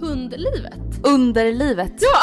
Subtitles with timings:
[0.00, 1.06] Hundlivet?
[1.06, 1.92] Underlivet?
[1.98, 2.20] Ja!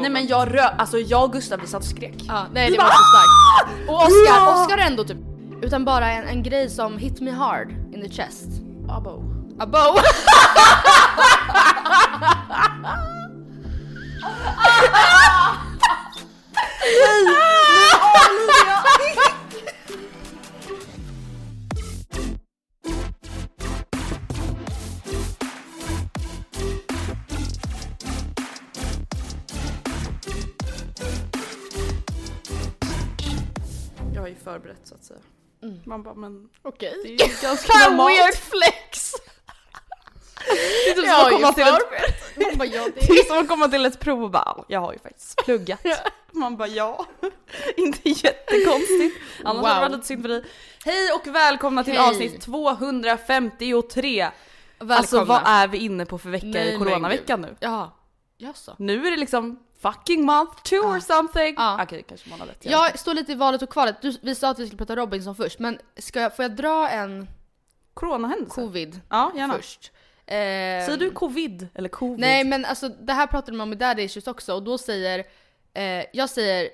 [0.00, 0.62] Nej men jag rö...
[0.62, 2.24] Alltså jag och Gustav vi satt och skrek.
[2.28, 3.88] Ja, nej det var så starkt.
[3.88, 5.18] Och Oscar, Oscar ändå typ,
[5.62, 8.48] utan bara en, en grej som hit me hard in the chest.
[8.88, 9.22] Abo.
[9.58, 9.78] Abo!
[18.48, 18.53] Jag
[34.54, 35.20] förberett så att säga.
[35.84, 36.94] Man bara men Okej.
[37.02, 38.10] det är ju ganska normalt.
[38.10, 39.12] Weird flex!
[40.84, 42.36] Det är typ Jag som att komma till ett, förberett.
[42.48, 44.64] Man bara, ja, det det är som att komma till ett prov och bara "Ja,
[44.68, 45.80] jag har ju faktiskt pluggat.
[46.32, 47.06] Man bara ja,
[47.76, 49.16] inte jättekonstigt.
[49.44, 49.68] Annars Wow.
[49.68, 50.44] hade det varit lite synd för dig.
[50.84, 52.08] Hej och välkomna till Hej.
[52.08, 54.28] avsnitt 253.
[54.78, 54.96] Välkomna.
[54.96, 57.56] Alltså vad är vi inne på för vecka Nej, i coronaveckan nu?
[57.60, 57.96] Ja.
[58.38, 58.74] Jaså?
[58.78, 59.58] Nu är det liksom
[59.92, 61.54] fucking month two or something.
[61.56, 61.82] Ja.
[61.82, 62.64] Okej kanske månad ett.
[62.64, 64.02] Jag står lite i valet och kvalet.
[64.02, 66.88] Du, vi sa att vi skulle prata Robinson först, men ska jag, får jag dra
[66.88, 67.28] en
[67.94, 68.54] Coronahändelse?
[68.54, 69.54] covid Ja gärna.
[69.54, 69.92] först?
[70.26, 72.18] Eh, Säger du covid eller covid?
[72.20, 75.24] Nej men alltså det här pratade de om i Daddy Issues också och då säger,
[75.74, 76.68] eh, jag säger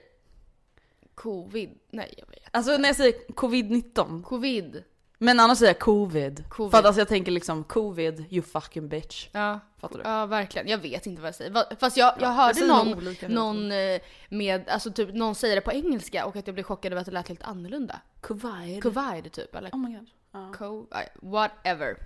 [1.14, 4.22] covid, nej jag vet Alltså när jag säger covid-19.
[4.22, 4.84] Covid.
[5.22, 6.44] Men annars säger jag covid.
[6.48, 6.70] Covid.
[6.70, 9.28] För att alltså jag tänker liksom covid, you fucking bitch.
[9.32, 10.02] Ja, Fattar du?
[10.04, 10.68] ja verkligen.
[10.68, 11.76] Jag vet inte vad jag säger.
[11.80, 15.54] Fast jag, jag jag hörde nog någon, olika någon eh, med, alltså typ någon säger
[15.54, 18.00] det på engelska och att jag blev chockad över att det lät lite annorlunda.
[18.20, 18.82] Covid.
[18.82, 19.70] Covid typ eller?
[19.70, 20.06] Oh my god.
[20.32, 20.52] Ja.
[20.58, 20.86] Co-
[21.22, 21.96] whatever.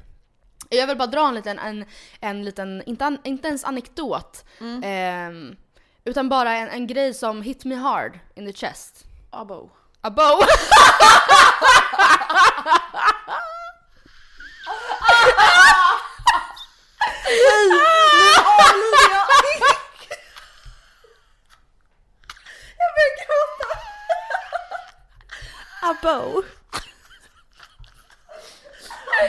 [0.71, 1.85] Jag vill bara dra en liten, en,
[2.21, 4.45] en liten inte, an, inte ens anekdot.
[4.61, 4.83] Mm.
[4.85, 5.57] ehm,
[6.05, 9.05] utan bara en, en grej som hit me hard in the chest.
[9.31, 9.71] Abo!
[10.01, 10.41] Abo.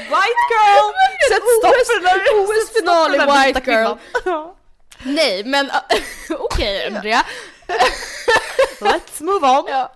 [0.10, 0.86] White girl!
[1.30, 3.98] Sätt stopp för den där OS-final i stopp för den där White girl.
[5.04, 5.70] Nej men
[6.40, 7.26] okej Andrea.
[8.80, 9.66] Let's move on.
[9.68, 9.94] Ja.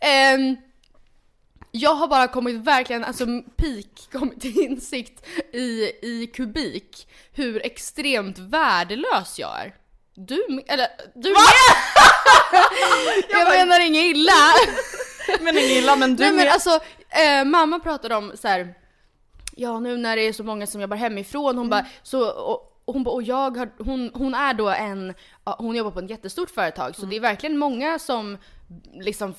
[0.00, 0.56] Ehm,
[1.70, 3.26] jag har bara kommit verkligen, alltså
[3.56, 9.74] peak, kommit till insikt i, i kubik hur extremt värdelös jag är.
[10.14, 11.42] Du eller du med!
[13.30, 14.32] jag menar inget illa.
[15.40, 16.52] Men inget illa men du Nej men med.
[16.52, 18.74] alltså, eh, mamma pratade om så här.
[19.56, 22.94] Ja nu när det är så många som jobbar hemifrån, hon bara, så, och, och
[22.94, 25.14] hon bara, och jag har, hon, hon är då en,
[25.44, 28.38] hon jobbar på ett jättestort företag, så det är verkligen många som
[28.92, 29.34] liksom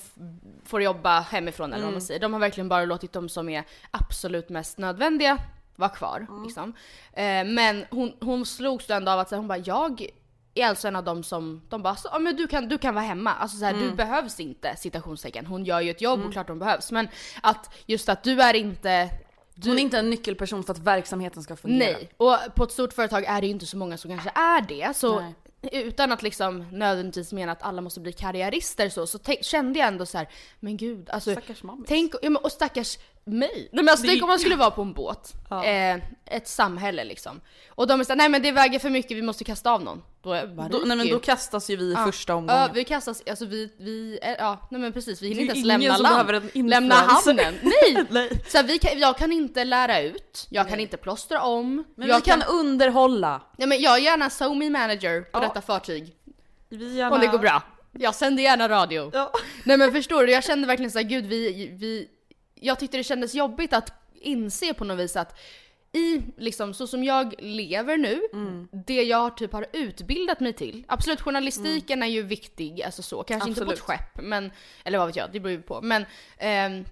[0.64, 2.20] får jobba hemifrån eller vad man säger.
[2.20, 5.38] De har verkligen bara låtit de som är absolut mest nödvändiga
[5.76, 6.26] vara kvar.
[6.44, 6.74] Liksom.
[7.12, 10.06] Eh, men hon, hon slogs ändå av att så här, hon bara, jag
[10.54, 12.94] är alltså en av dem som, de bara, så, ja, men du kan, du kan
[12.94, 13.34] vara hemma.
[13.34, 15.46] Alltså så här, du behövs inte, citationstecken.
[15.46, 16.92] Hon gör ju ett jobb och klart hon behövs.
[16.92, 17.08] Men
[17.42, 19.10] att just att du är inte
[19.64, 21.92] Hon är inte en nyckelperson för att verksamheten ska fungera.
[21.92, 24.60] Nej, och på ett stort företag är det ju inte så många som kanske är
[24.60, 24.96] det.
[24.96, 25.34] Så Nej.
[25.72, 30.06] utan att liksom nödvändigtvis mena att alla måste bli karriärister så, så kände jag ändå
[30.06, 30.28] så här,
[30.60, 31.84] men gud, alltså Stackars mammis.
[31.88, 33.68] tänk, ja, men, och stackars mig.
[33.72, 35.64] Nej, men alltså, tänk om man skulle vara på en båt, Ja.
[35.64, 37.40] eh, ett samhälle liksom.
[37.68, 40.02] Och de är såhär, nej men det väger för mycket, vi måste kasta av någon.
[40.22, 40.30] Då,
[40.70, 42.04] Då, nej men då kastas ju vi i Ja.
[42.06, 42.62] första omgången.
[42.62, 45.96] Ja, vi kastas, alltså vi, vi, ja nej men precis, vi hinner inte ens lämna
[45.96, 46.50] land.
[46.54, 47.54] Lämna hamnen.
[47.62, 48.04] Nej!
[48.10, 48.30] Nej.
[48.48, 51.84] Så här, vi kan, jag kan inte lära ut, jag kan inte plåstra om.
[51.96, 53.42] Men jag vi kan underhålla.
[53.58, 55.40] Nej men jag är gärna SoMe manager på Ja.
[55.40, 56.14] detta fartyg.
[56.68, 57.14] Vi gärna...
[57.14, 57.62] Om det går bra.
[57.98, 59.10] Jag sänder gärna radio.
[59.14, 59.32] Ja.
[59.64, 62.08] Nej men förstår du, jag kände verkligen såhär, gud vi, vi...
[62.54, 65.38] Jag tyckte det kändes jobbigt att inse på något vis att
[65.92, 68.68] i liksom så som jag lever nu, Mm.
[68.86, 70.84] det jag typ har utbildat mig till.
[70.88, 73.22] Absolut journalistiken är ju viktig, alltså så.
[73.22, 74.00] Kanske inte på ett Absolut.
[74.00, 74.50] skepp, men,
[74.84, 75.80] eller vad vet jag, det beror ju på.
[75.82, 76.04] Men,
[76.38, 76.84] ehm,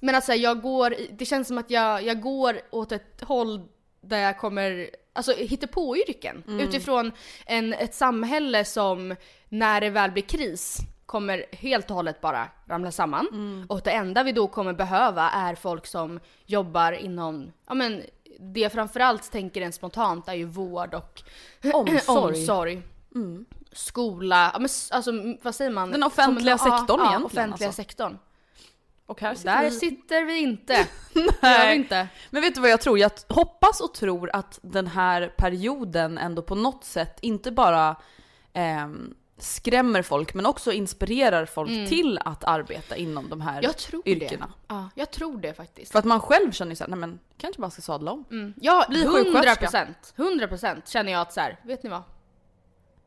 [0.00, 3.68] men alltså jag går, det känns som att jag, jag går åt ett håll
[4.00, 6.42] där jag kommer, alltså hittepåyrken.
[6.60, 7.12] Utifrån
[7.46, 9.14] en, ett samhälle som
[9.48, 10.78] när det väl blir kris
[11.08, 13.26] kommer helt och hållet bara ramla samman.
[13.68, 18.02] Och det enda vi då kommer behöva är folk som jobbar inom, ja men
[18.40, 21.22] det jag framförallt tänker en spontant är ju vård och
[21.74, 22.28] Omsorg.
[22.38, 22.82] omsorg.
[23.72, 25.12] Skola, ja men alltså
[25.42, 25.90] vad säger man?
[25.90, 27.82] Den offentliga Kommunal- sektorn ja, egentligen, offentliga alltså.
[27.82, 28.18] sektorn.
[29.06, 29.70] Och här sitter Där vi.
[29.70, 30.72] sitter vi inte.
[31.42, 32.08] Gör vi inte.
[32.30, 32.98] Men vet du vad jag tror?
[32.98, 37.96] Jag hoppas och tror att den här perioden ändå på något sätt inte bara
[38.52, 43.62] ehm, skrämmer folk men också inspirerar folk till att arbeta inom de här Mm.
[43.64, 44.46] Jag tror yrkena.
[44.46, 44.74] det.
[44.74, 45.92] Ja, jag tror det faktiskt.
[45.92, 48.24] För att man själv känner ju såhär, nej men kanske bara ska sadla om.
[48.30, 48.54] Mm.
[48.60, 49.60] Ja, Bli 100 sjuksköterska.
[49.60, 50.12] procent.
[50.16, 52.02] 100 procent känner jag att så här, vet ni vad?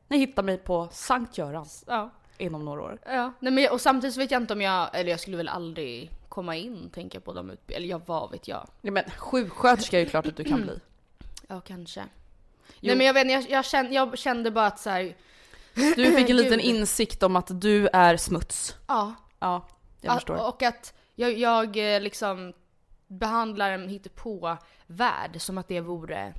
[0.08, 2.10] Ni hittar mig på Sankt Görans Ja.
[2.38, 2.98] inom några år.
[3.06, 3.34] ja.
[3.40, 6.56] Nej, men, och samtidigt vet jag inte om jag, eller jag skulle väl aldrig komma
[6.56, 8.68] in tänker jag på de utbildningarna, eller jag vad vet jag.
[8.82, 10.80] Ja, men sjuksköterska är ju klart att du kan bli.
[11.48, 12.06] Ja, kanske.
[12.80, 15.16] Nej men jag vet jag, jag, kände, jag kände bara att så här,
[15.74, 18.76] Du fick en liten insikt om att du är smuts.
[18.88, 19.14] ja.
[19.40, 19.68] Ja,
[20.02, 20.48] jag Ja, förstår.
[20.48, 22.54] Och att jag, jag eh, liksom
[23.08, 26.34] behandlar en hittepå-värld som att det vore...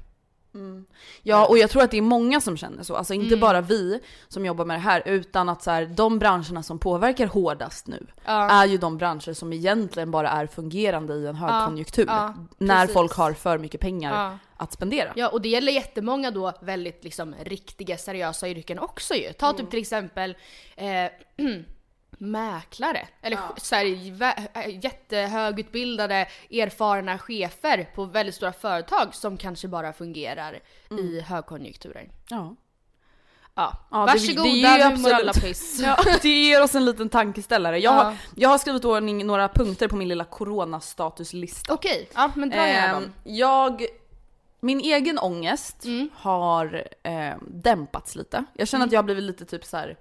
[1.23, 2.97] Ja, och jag tror att det är många som känner så.
[2.97, 3.25] Alltså Mm.
[3.25, 6.79] inte bara vi som jobbar med det här, utan att så här, de branscherna som
[6.79, 8.51] påverkar hårdast nu Ja.
[8.51, 12.07] är ju de branscher som egentligen bara är fungerande i en högkonjunktur.
[12.09, 12.95] ja, när precis.
[12.95, 14.39] folk har för mycket pengar.
[14.63, 15.13] Att spendera.
[15.17, 19.33] Ja, och det gäller jättemånga då väldigt liksom riktiga seriösa yrken också ju.
[19.33, 20.37] Ta typ till exempel
[20.77, 21.07] eh,
[22.19, 23.09] mäklare.
[23.23, 23.55] Eller ja.
[23.57, 23.85] så här,
[24.55, 30.59] äh, jättehögutbildade, erfarna chefer på väldigt stora företag som kanske bara fungerar
[30.91, 32.09] i högkonjunkturer.
[32.29, 32.57] Ja.
[33.55, 35.81] Ja, Ja, det- varsågoda, det är ju nu mår alla absolut- piss.
[35.85, 37.79] Ja, det ger oss en liten tankeställare.
[37.79, 38.03] Jag, Ja.
[38.03, 41.75] har, jag har skrivit ordning några punkter på min lilla coronastatuslista.
[41.75, 43.13] Okej, ja men dra Ehm, dem.
[43.25, 43.83] jag,
[44.65, 46.09] min egen ångest Mm.
[46.15, 48.45] har eh, dämpats lite.
[48.55, 49.97] Jag känner att jag har blivit lite typ så här.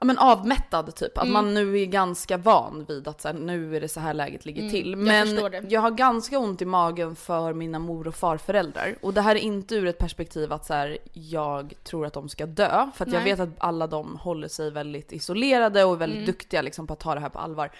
[0.00, 1.18] Ja men avmättad typ.
[1.18, 1.32] Att Mm.
[1.32, 4.44] man nu är ganska van vid att så här, nu är det så här läget
[4.46, 4.94] ligger till.
[4.94, 5.64] Mm, jag Men det.
[5.70, 8.96] jag har ganska ont i magen för mina mor och farföräldrar.
[9.02, 12.28] Och det här är inte ur ett perspektiv att så här, jag tror att de
[12.28, 12.90] ska dö.
[12.94, 16.26] För att jag vet att alla de håller sig väldigt isolerade och är väldigt Mm.
[16.26, 17.70] duktiga liksom, på att ta det här på allvar.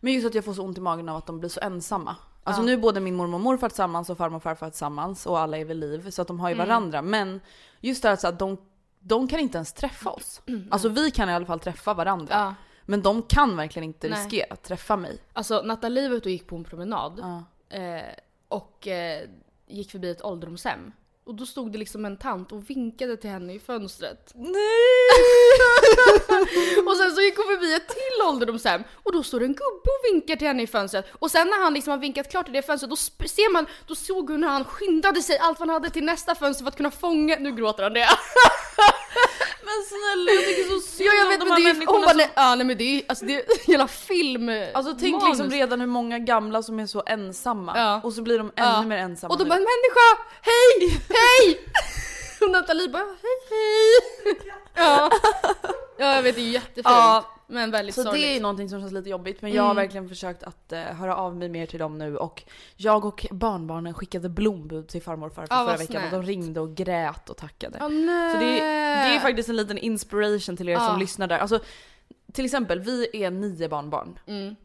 [0.00, 2.16] Men just att jag får så ont i magen av att de blir så ensamma.
[2.48, 2.66] Alltså Ja.
[2.66, 5.58] nu är både min mormor och morfar tillsammans och farmor och farfar tillsammans och alla
[5.58, 6.68] är vid liv så att de har ju Mm.
[6.68, 7.02] varandra.
[7.02, 7.40] Men
[7.80, 8.56] just det här att de,
[9.00, 10.42] de kan inte ens träffa oss.
[10.70, 12.34] Alltså vi kan i alla fall träffa varandra.
[12.34, 12.54] Ja.
[12.84, 14.18] Men de kan verkligen inte Nej.
[14.24, 15.18] riskera att träffa mig.
[15.32, 17.18] Alltså Nathalie var ute och gick på en promenad.
[17.22, 17.44] Ja.
[17.76, 18.02] eh,
[18.48, 19.22] och eh,
[19.66, 20.92] gick förbi ett ålderdomshem.
[21.28, 24.34] Och då stod det liksom en tant och vinkade till henne i fönstret.
[26.86, 30.04] och sen så gick hon förbi ett till ålderdomshem och då står en gubbe och
[30.12, 31.06] vinkar till henne i fönstret.
[31.12, 33.94] Och sen när han liksom har vinkat klart i det fönstret då ser man, då
[33.94, 36.76] såg hon hur han skyndade sig allt vad han hade till nästa fönster för att
[36.76, 38.08] kunna fånga, nu gråter han det.
[39.68, 41.86] Men snälla jag tycker så synd ja jag om vet de men här det är
[41.86, 45.12] hon bara, nej, ja, nej men det är alltså det är hela film Alltså tänk
[45.22, 45.28] manus.
[45.38, 47.72] liksom redan hur många gamla som är så ensamma.
[47.76, 48.00] Ja.
[48.04, 48.82] Och så blir de ännu Ja.
[48.82, 49.50] mer ensamma Och de nu.
[49.50, 51.60] bara människa, hej, hej!
[52.40, 54.34] Och Nathalie bara hej hej!
[54.74, 55.10] Ja,
[55.98, 56.84] ja jag vet det är jättefint.
[56.86, 57.34] Ja.
[57.50, 58.22] Men väldigt Så sorgligt.
[58.22, 59.82] det är någonting som känns lite jobbigt men jag har Mm.
[59.82, 62.42] verkligen försökt att eh, höra av mig mer till dem nu och
[62.76, 66.08] jag och barnbarnen skickade blombud till farmor och farfar Ja, vad förra veckan och de
[66.10, 66.26] snällt.
[66.28, 67.78] ringde och grät och tackade.
[67.82, 68.32] Åh, nej.
[68.32, 68.50] Så det,
[69.08, 70.80] det är faktiskt en liten inspiration till er Ja.
[70.88, 71.38] som lyssnar där.
[71.38, 71.60] Alltså,
[72.32, 74.18] till exempel, vi är nio barnbarn.
[74.26, 74.56] Mm.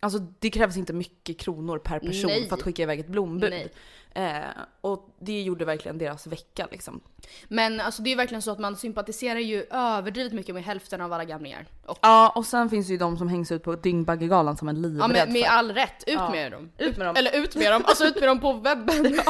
[0.00, 2.48] Alltså det krävs inte mycket kronor per person Nej.
[2.48, 3.50] för att skicka iväg ett blombud.
[3.50, 3.72] Nej.
[4.14, 4.40] Eh,
[4.80, 7.00] och det gjorde verkligen deras vecka liksom.
[7.48, 11.12] Men alltså det är verkligen så att man sympatiserar ju överdrivet mycket med hälften av
[11.12, 11.66] alla gamlingar.
[11.86, 14.82] Och, Ja och sen finns det ju de som hängs ut på Dyngbaggegalan som en
[14.82, 15.50] livrädd ja men med för.
[15.50, 16.30] all rätt, ut Ja.
[16.30, 16.70] med dem.
[16.78, 17.16] Ut med dem.
[17.16, 19.06] Eller ut med dem, alltså ut med dem på webben.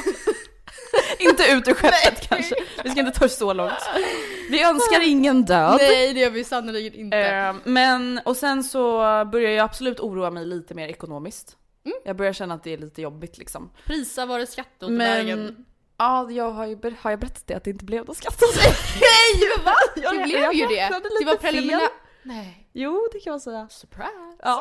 [1.19, 2.55] Inte ut ur skeppet kanske.
[2.85, 3.73] Vi ska inte ta så långt.
[4.51, 5.77] Vi önskar ingen död.
[5.81, 7.17] Nej det gör vi sannerligen inte.
[7.19, 8.99] Eh, men och sen så
[9.33, 11.57] börjar jag absolut oroa mig lite mer ekonomiskt.
[11.85, 11.99] Mm.
[12.05, 13.71] Jag börjar känna att det är lite jobbigt liksom.
[13.87, 15.45] Prisa var det skatt åt vägen.
[15.45, 15.65] Men
[15.99, 18.57] ja, jag har ju har jag berättat det att det inte blev någon skatt hos
[18.95, 19.73] Nej va?
[19.97, 21.01] Ja, det jag- blev jag ju det.
[21.21, 21.91] Det var preliminärt.
[22.23, 22.69] Nej.
[22.73, 23.69] Jo, det kan man säga.
[23.71, 24.37] Surprise.
[24.43, 24.61] Ja.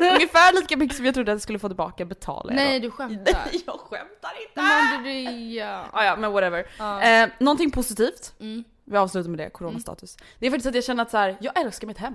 [0.14, 2.86] Ungefär lika mycket som jag trodde att jag skulle få tillbaka betalar jag Nej då.
[2.86, 3.32] du skämtar.
[3.52, 4.62] Nej, jag skämtar inte!
[4.62, 5.20] Men det,
[5.54, 5.84] ja.
[5.92, 6.66] Ah, ja, men whatever.
[6.78, 7.02] Ja.
[7.02, 8.32] Eh, någonting positivt.
[8.40, 8.64] Mm.
[8.90, 10.16] Vi avslutar med det, coronastatus.
[10.38, 12.14] Det är faktiskt att jag känner att så här, jag älskar mitt hem.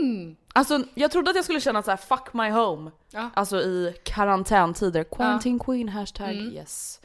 [0.00, 0.36] Mm.
[0.52, 2.90] Alltså jag trodde att jag skulle känna så här: fuck my home.
[3.10, 3.30] Ja.
[3.34, 5.04] Alltså i karantäntider.
[5.04, 6.52] Quarantine queen hashtag Mm.
[6.54, 7.00] yes.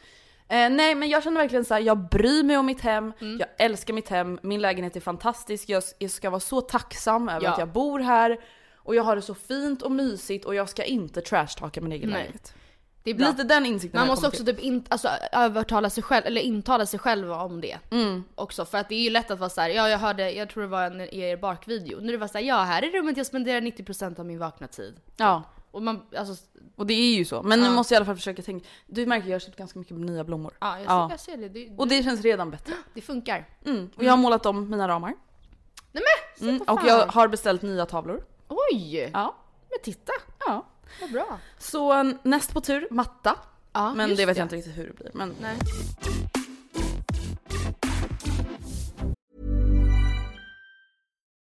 [0.47, 3.37] Eh, nej men jag känner verkligen så här: jag bryr mig om mitt hem, Mm.
[3.39, 7.43] jag älskar mitt hem, min lägenhet är fantastisk, jag, jag ska vara så tacksam över
[7.45, 7.51] Ja.
[7.51, 8.37] att jag bor här.
[8.75, 12.09] Och jag har det så fint och mysigt och jag ska inte trashtalka min egen
[12.09, 12.17] Nej.
[12.19, 12.53] lägenhet.
[13.05, 13.27] Det är bra.
[13.29, 16.99] Lite den insikten Man måste också typ in, alltså, övertala sig själv, eller intala sig
[16.99, 17.77] själv om det.
[17.91, 18.23] Mm.
[18.35, 20.63] Också för att det är ju lätt att vara såhär, ja jag hörde, jag tror
[20.63, 23.25] det var en i er bakvideo, när det var såhär, ja här är rummet jag
[23.25, 24.95] spenderar 90% av min vakna tid.
[25.17, 26.43] Ja, Och man, alltså,
[26.75, 27.43] och det är ju så.
[27.43, 27.71] Men nu Ja.
[27.71, 28.67] måste jag i alla fall försöka tänka.
[28.87, 30.53] Du märker jag har köpt ganska mycket nya blommor.
[30.61, 31.07] ja jag, Ja.
[31.09, 31.49] Ser, jag ser det.
[31.49, 32.73] Det, Och det känns redan bättre.
[32.93, 33.47] det funkar.
[33.65, 33.89] Mm.
[33.95, 35.13] Och jag har målat om mina ramar.
[35.91, 36.61] Nej men, Mm.
[36.61, 38.23] Och jag har beställt nya tavlor.
[38.47, 39.09] Oj!
[39.13, 39.35] Ja.
[39.69, 40.11] Men titta,
[40.47, 40.65] ja.
[41.01, 41.39] Vad bra.
[41.57, 43.35] Så näst på tur, matta.
[43.73, 45.11] Ja, Men det vet jag inte riktigt hur det blir.
[45.13, 45.57] Men Nej.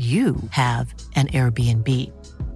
[0.00, 1.88] you have an Airbnb.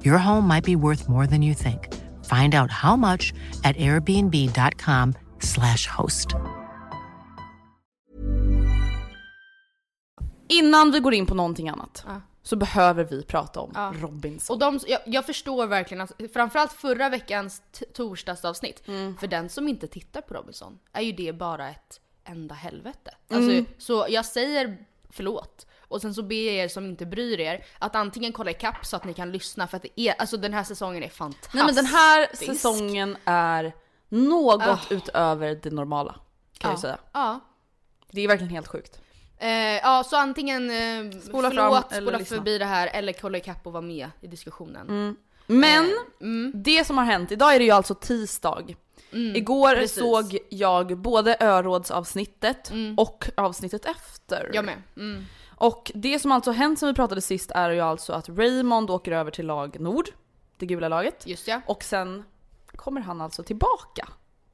[0.02, 1.88] Your home might be worth more than you think.
[2.24, 3.32] Find out how much
[3.64, 6.28] at airbnb.com/slash host.
[10.48, 12.20] innan vi går in på någonting annat Ja.
[12.42, 13.94] så behöver vi prata om Ja.
[14.00, 14.54] Robinson.
[14.54, 17.62] Och de, jag, jag förstår verkligen att framförallt förra veckans
[17.94, 19.16] torsdagsavsnitt, Mm.
[19.16, 23.10] för den som inte tittar på Robinson är ju det bara ett enda helvete.
[23.30, 23.66] Alltså, Mm.
[23.78, 24.78] Så jag säger
[25.10, 25.66] förlåt.
[25.88, 28.96] Och sen så ber jag er som inte bryr er att antingen kolla ikapp så
[28.96, 31.54] att ni kan lyssna för att det är, alltså den här säsongen är fantastisk.
[31.54, 33.72] Nej men den här säsongen är
[34.08, 34.78] något Ah.
[34.90, 36.12] utöver det normala.
[36.58, 36.80] Kan jag ja.
[36.80, 36.98] säga.
[37.12, 37.40] Ja.
[38.10, 39.00] Det är verkligen helt sjukt.
[39.38, 42.36] Eh, ja, så antingen eh, Spola förlåt, fram spola lyssna.
[42.36, 45.16] förbi det här eller kolla ikapp och vara med i diskussionen.
[45.46, 46.52] Men Eh, mm.
[46.54, 48.62] det som har hänt, idag är det ju alltså tisdag.
[49.10, 49.98] Igår precis.
[49.98, 54.50] såg jag både örådsavsnittet och avsnittet efter.
[54.54, 54.82] Jag med.
[54.96, 55.24] Mm.
[55.56, 59.12] Och det som alltså hänt sen vi pratade sist är ju alltså att Raymond åker
[59.12, 60.08] över till lag Nord,
[60.58, 61.26] det gula laget.
[61.26, 61.60] Just ja.
[61.66, 62.24] Och sen
[62.76, 64.08] kommer han alltså tillbaka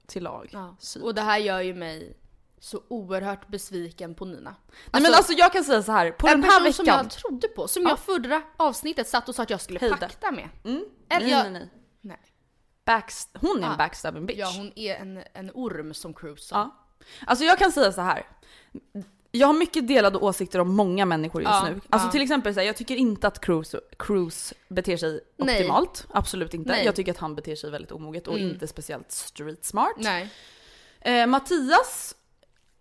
[0.06, 0.76] till lag ja.
[0.78, 1.02] Syd.
[1.02, 2.16] Och det här gör ju mig
[2.60, 4.54] så oerhört besviken på Nina.
[4.92, 6.98] Nej men alltså jag kan säga så här, på en den här person som veckan.
[7.04, 9.96] jag trodde på, som jag förra avsnittet satt och sa att jag skulle Hejda.
[9.96, 10.48] pakta med.
[10.64, 10.84] Mm.
[11.08, 11.70] Eller nej, jag- nej, nej.
[12.00, 12.18] Nej.
[12.84, 13.76] Backst- hon är en Ah.
[13.76, 14.38] backstabbing bitch.
[14.38, 16.56] Ja hon är en, en orm som Cruise sa.
[16.56, 16.76] Ja.
[17.26, 18.26] Alltså jag kan säga så här.
[19.32, 21.80] Jag har mycket delade åsikter om många människor just Ja, nu.
[21.90, 22.12] Alltså ja.
[22.12, 25.56] till exempel så här, jag tycker inte att Cruise, Cruise beter sig Nej.
[25.56, 26.06] optimalt.
[26.12, 26.70] Absolut inte.
[26.70, 26.84] Nej.
[26.84, 28.50] Jag tycker att han beter sig väldigt omoget och Mm.
[28.50, 29.92] inte speciellt street smart.
[29.96, 30.30] Nej.
[31.00, 32.14] Eh, Mattias,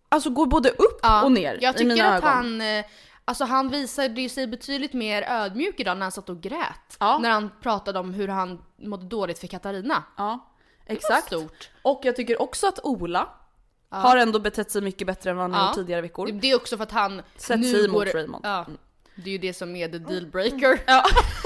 [0.10, 2.30] alltså går både upp Ja, och ner Jag i tycker mina att ögon.
[2.30, 2.86] han, eh,
[3.26, 6.98] alltså han visade ju sig betydligt mer ödmjuk idag när han satt och grät.
[7.00, 10.04] När han pratade om hur han mådde dåligt för Katarina.
[10.18, 10.40] Ja,
[10.86, 11.28] Det var exakt.
[11.28, 11.70] stort.
[11.82, 13.30] Och jag tycker också att Ola
[13.90, 15.68] har ändå betett sig mycket bättre än vad han Ja.
[15.68, 16.28] gjort tidigare veckor.
[16.32, 18.06] Det- är också för att han Sätt nu sig går...
[18.06, 18.46] Raymond.
[18.46, 18.66] Ja.
[19.24, 20.80] Det är ju det som är the dealbreaker.
[20.88, 21.04] Ja.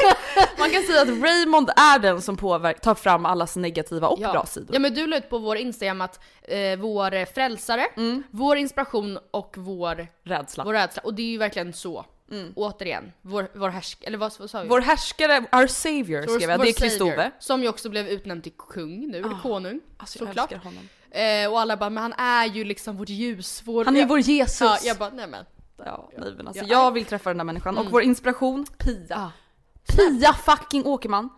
[0.59, 4.45] Man kan säga att Raymond är den som påverkar, tar fram allas negativa och bra
[4.45, 4.69] sidor.
[4.73, 7.87] Ja men du la ut på vår Instagram att eh, vår eh, frälsare,
[8.31, 10.63] vår inspiration och vår, Rädsla.
[10.63, 11.01] vår rädsla.
[11.05, 12.05] Och det är ju verkligen så.
[12.55, 14.03] Återigen, vår, vår härsk...
[14.03, 14.67] Eller vad, vad sa vi?
[14.69, 17.31] Vår härskare, our savior Vår- skrev jag, det är Kristove.
[17.39, 19.79] Som ju också blev utnämnd till kung nu, eller konung.
[19.97, 20.51] Alltså jag såklart.
[20.51, 20.89] älskar honom.
[21.13, 23.85] Eh, och alla bara, men han är ju liksom vårt ljus, vår...
[23.85, 24.61] Han är jag, vår Jesus.
[24.61, 25.45] Ja, jag bara, nej men.
[25.77, 26.69] Ja, nej, men alltså, Ja.
[26.69, 27.77] jag vill träffa den där människan.
[27.77, 29.05] Och vår inspiration, Pia.
[29.09, 29.31] Ja.
[29.95, 31.29] Pia fucking Åkerman.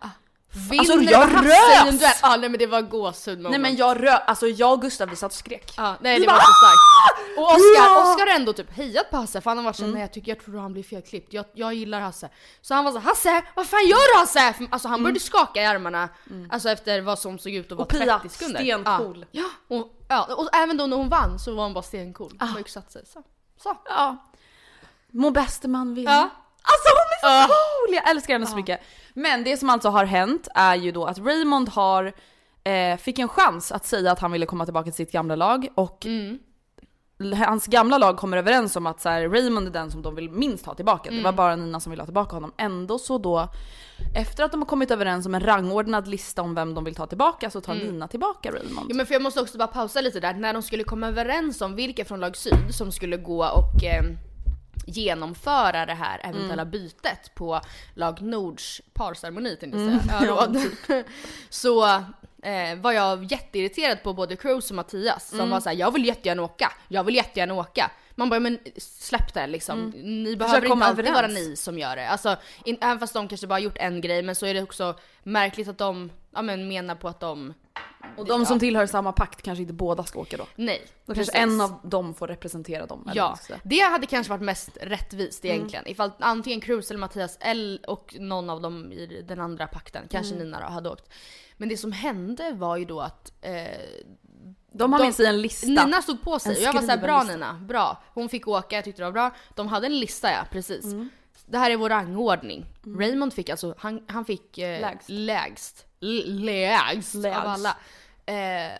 [0.70, 2.18] Vinner Alltså, jag rös!
[2.22, 4.10] Ja nej men det var gåshud Nej men jag rö...
[4.10, 5.74] Alltså jag och Gustav vi satt och skrek.
[5.76, 7.38] Ja, nej det var så starkt.
[7.38, 8.12] Och Oskar!
[8.12, 10.32] Oskar har ändå typ hejat på Hasse för han har varit såhär, nej jag tycker
[10.32, 12.28] jag tror han blir felklippt, jag, jag gillar Hasse.
[12.62, 14.52] Så han var så Hasse, vad fan gör du Hasse?
[14.52, 16.08] För- Alltså han började skaka i armarna,
[16.50, 18.60] alltså efter vad som såg ut att vara Och Pia, 30 sekunder.
[18.60, 19.26] stencool.
[19.30, 22.36] Ja, ja, och, ja, och även då när hon vann så var hon bara stencool.
[22.40, 23.02] Hon har sig.
[23.06, 23.22] Så.
[23.62, 23.76] så.
[23.84, 24.16] Ja.
[25.12, 26.10] Må bäste man vinna.
[26.10, 26.28] Ja.
[26.62, 27.56] Alltså hon är så Ja.
[27.56, 27.94] cool!
[27.94, 28.80] Jag älskar henne så mycket.
[29.18, 32.12] Men det som alltså har hänt är ju då att Raymond har,
[32.64, 35.68] eh, fick en chans att säga att han ville komma tillbaka till sitt gamla lag
[35.74, 36.38] och Mm.
[37.46, 40.30] hans gamla lag kommer överens om att så här, Raymond är den som de vill
[40.30, 41.10] minst ha tillbaka.
[41.10, 42.52] Det var bara Nina som ville ha tillbaka honom.
[42.56, 43.48] Ändå så då,
[44.14, 47.06] efter att de har kommit överens om en rangordnad lista om vem de vill ta
[47.06, 48.86] tillbaka så tar Nina tillbaka Raymond.
[48.90, 51.60] Ja, men för jag måste också bara pausa lite där, när de skulle komma överens
[51.60, 54.04] om vilka från lag syd som skulle gå och eh,
[54.86, 57.60] genomföra det här eventuella bytet på
[57.94, 60.20] lag Nords parceremoni tänkte jag säga.
[60.26, 60.58] Ja, råd.
[61.48, 61.86] så
[62.42, 66.42] eh, var jag jätteirriterad på både Cruz och Mattias som var såhär, jag vill jättegärna
[66.42, 67.90] åka, jag vill jättegärna åka.
[68.18, 69.92] Man bara, men släpp det liksom.
[69.96, 72.08] Ni behöver inte alltid vara ni som gör det.
[72.08, 74.98] Alltså, in, även fast de kanske bara gjort en grej, men så är det också
[75.22, 77.54] märkligt att de ja, men, menar på att de
[78.16, 80.46] Och de som tillhör samma pakt kanske inte båda ska åka då.
[80.56, 80.86] Nej.
[81.06, 83.02] Då kanske en av dem får representera dem.
[83.08, 83.60] eller Ja, säga.
[83.64, 85.56] det hade kanske varit mest rättvist Mm.
[85.56, 85.86] egentligen.
[85.88, 90.34] Ifall antingen Cruz eller Mattias L och någon av dem i den andra pakten, kanske
[90.34, 90.46] Mm.
[90.46, 91.12] Nina då, hade åkt.
[91.56, 93.52] Men det som hände var ju då att eh,
[94.72, 95.66] De har med sig en lista.
[95.84, 98.02] Nina stod på sig och jag var såhär, bra lista." Nina, bra.
[98.14, 99.30] Hon fick åka, jag tyckte det var bra.
[99.54, 100.84] De hade en lista ja, precis.
[100.84, 101.08] Mm.
[101.46, 102.66] Det här är vår rangordning.
[102.98, 105.08] Raymond fick alltså, han, han fick eh, Lägst.
[105.08, 105.85] lägst.
[106.00, 107.76] Lägst, av alla.
[108.26, 108.78] Eh,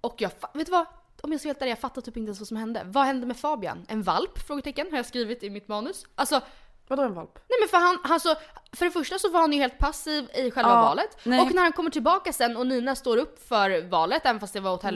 [0.00, 0.86] och jag, vet du vad?
[1.22, 2.82] Om jag ska helt ärlig, jag fattar typ inte ens vad som hände.
[2.84, 3.86] Vad hände med Fabian?
[3.88, 4.38] En valp?
[4.46, 6.06] Frågetecken har jag skrivit i mitt manus.
[6.14, 6.40] Alltså,
[6.88, 7.38] Vadå en valp?
[7.48, 8.34] nej men för han, han så,
[8.72, 11.18] för det första så var han ju helt passiv i själva Ja, valet.
[11.22, 11.40] nej.
[11.40, 14.60] Och när han kommer tillbaka sen och Nina står upp för valet, även fast det
[14.60, 14.94] var åt Mm.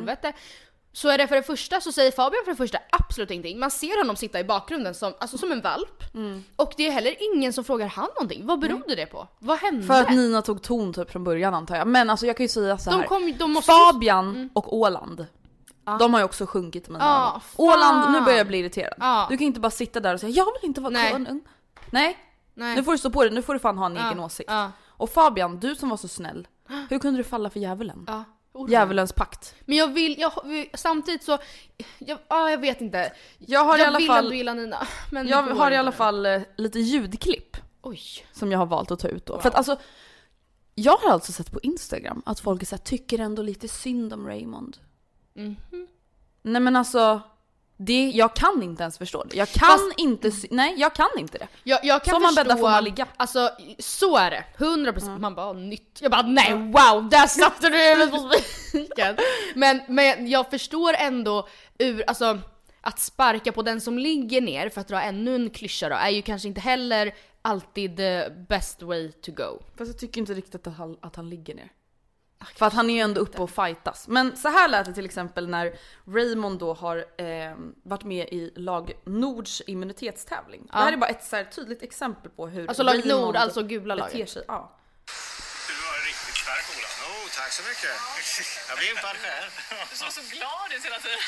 [0.92, 3.59] Så är det för det första så säger Fabian för det första absolut ingenting.
[3.59, 6.14] Man ser honom sitta i bakgrunden som, alltså som en valp.
[6.14, 6.44] Mm.
[6.57, 8.46] Och det är heller ingen som frågar han någonting.
[8.46, 9.29] Vad berodde det på?
[9.38, 9.87] Vad hände?
[9.87, 11.88] För att Nina tog ton typ från början antar jag.
[11.88, 12.98] Men alltså jag kan ju säga så här.
[12.98, 15.27] de kom, de måste Fabian och Åland.
[15.98, 17.40] De har ju också sjunkit mina fan.
[17.57, 18.94] Åland, nu börjar jag bli irriterad.
[18.98, 19.27] Ja.
[19.31, 21.12] Du kan inte bara sitta där och säga jag vill inte vara Nej.
[21.12, 21.40] konung.
[21.90, 22.18] Nej.
[22.55, 22.77] Nej.
[22.77, 24.51] Nu får du stå på dig, nu får du fan ha en egen åsikt.
[24.51, 24.72] ja.
[24.87, 26.48] Och Fabian, du som var så snäll.
[26.90, 28.07] Hur kunde du falla för djävulen?
[28.68, 29.55] Djävulens pakt.
[29.61, 30.33] Men jag vill, jag,
[30.75, 31.38] samtidigt så,
[31.99, 33.12] jag, ja, jag vet inte.
[33.38, 34.87] Jag har i alla vill fall, ändå gilla Nina.
[35.12, 38.01] Men jag har i alla fall eh, lite ljudklipp Oj.
[38.33, 39.40] som jag har valt att ta ut då.
[39.40, 39.79] För att alltså,
[40.75, 44.12] jag har alltså sett på Instagram att folk är så här, tycker ändå lite synd
[44.12, 44.77] om Raymond.
[45.35, 45.57] Mhm.
[46.42, 47.21] Nej men alltså,
[47.81, 49.37] det, jag kan inte ens förstå det.
[49.37, 51.49] Jag kan Fast- inte, nej jag kan inte det.
[51.64, 53.07] Jag, jag kan Som man förstå, bäddar får man ligga.
[53.17, 55.99] Alltså så är det, 100% Man bara nytt.
[56.01, 58.31] Jag bara nej wow, där satte du huvudet på
[58.69, 59.17] spiken.
[59.55, 62.38] Men, men jag förstår ändå ur, alltså
[62.81, 66.09] att sparka på den som ligger ner för att dra ännu en klyscha då är
[66.11, 69.62] ju kanske inte heller alltid the best way to go.
[69.79, 71.69] Fast jag tycker inte riktigt att han, att han ligger ner.
[72.57, 74.09] För att han är ju ändå uppe och fightas.
[74.09, 75.79] Men så här lät det till exempel när
[76.16, 80.66] Raymond då har eh, varit med i lag Nords immunitetstävling.
[80.72, 83.37] Det här är bara ett så här tydligt exempel på hur Alltså lag Raymond Nord,
[83.37, 84.31] alltså gula beter laget.
[84.31, 84.44] sig.
[84.48, 84.61] Ja.
[85.68, 86.88] Du var riktigt stark Ola.
[87.11, 87.94] Oh, tack så mycket.
[88.68, 89.51] Jag blir impad själv.
[89.90, 91.18] Du såg så glad ut hela tiden.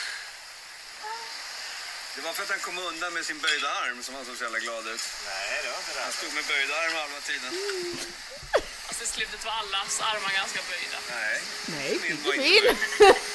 [2.17, 4.45] Det var för att han kom undan med sin böjda arm som han såg så
[4.45, 5.03] jävla glad ut.
[5.31, 6.17] Nej, det var inte Han det.
[6.21, 7.53] stod med böjda arm halva tiden.
[9.03, 10.99] I slutet var allas armar ganska böjda.
[11.17, 11.37] Nej.
[11.77, 12.67] Nej, Min inte var min!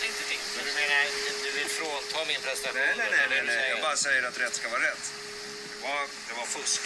[0.10, 0.40] Inte din.
[0.66, 1.04] Du menar,
[1.44, 2.82] du vill fråga ta min prestation.
[2.82, 3.70] Nej, nej, nej, nej, Du nej.
[3.70, 5.04] Jag bara säger att rätt ska vara rätt.
[5.74, 6.82] Det var, det var fusk.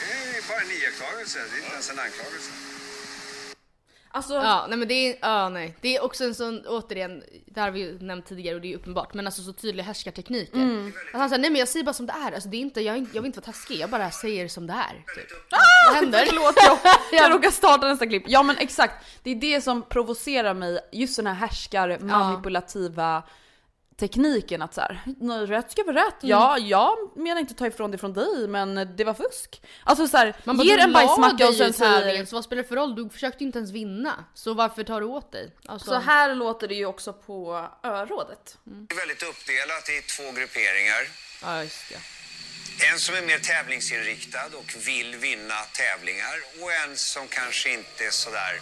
[0.00, 2.50] Det är bara en iakttagelse, det är inte ens en anklagelse.
[4.14, 5.76] Alltså, Ja, nej men det är, ja nej.
[5.80, 8.72] Det är också en sån, återigen, det här har vi ju nämnt tidigare och det
[8.72, 10.56] är uppenbart, men alltså så tydliga härskartekniker.
[10.56, 10.92] Mm.
[11.12, 12.80] Att han säger nej men jag säger bara som det är, alltså det är inte,
[12.80, 15.14] jag, jag vill inte vara taskig, jag bara säger som det är.
[15.14, 15.30] Typ.
[15.86, 16.24] Vad händer?
[16.26, 16.78] Förlåt, jag,
[17.22, 18.24] jag råkade starta nästa klipp.
[18.26, 23.22] Ja men exakt, det är det som provocerar mig, just den här härskar manipulativa
[24.02, 26.14] tekniken att så här, "Nej, rätt ska vara rätt.
[26.20, 29.62] Ja, jag menar inte ta ifrån det från dig men det var fusk.
[29.84, 32.76] Alltså så här, Man ger en bajsmacka och sen säger så vad spelar det för
[32.76, 32.94] roll?
[32.94, 34.24] Du försökte inte ens vinna.
[34.34, 35.56] Så varför tar du åt dig?
[35.66, 38.58] Alltså, Så här låter det ju också på örådet.
[38.64, 41.02] Det är väldigt uppdelat i två grupperingar.
[41.42, 42.00] Ja just det.
[42.92, 48.10] En som är mer tävlingsinriktad och vill vinna tävlingar och en som kanske inte är
[48.10, 48.54] sådär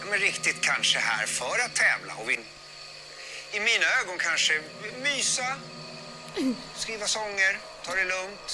[0.00, 2.42] ja, men riktigt kanske här för att tävla och vinna.
[3.56, 4.52] I mina ögon kanske
[5.02, 5.46] mysa,
[6.74, 7.52] skriva sånger,
[7.86, 8.48] ta det lugnt.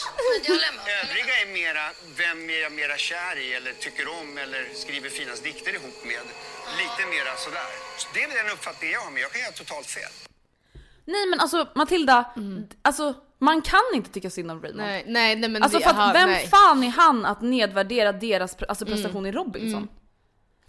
[1.03, 1.85] Övriga är mera,
[2.17, 6.25] vem är jag mera kär i eller tycker om eller skriver finast dikter ihop med.
[6.81, 7.71] Lite mera sådär.
[7.99, 10.11] Så det är den uppfattningen jag har, men jag kan göra totalt fel.
[11.05, 12.35] Nej men alltså Matilda,
[12.83, 14.83] alltså man kan inte tycka synd om Raymond.
[14.87, 16.49] Nej, nej, nej men Alltså det, för att aha, vem nej.
[16.49, 19.89] fan är han att nedvärdera deras pre- alltså prestation i Robinson?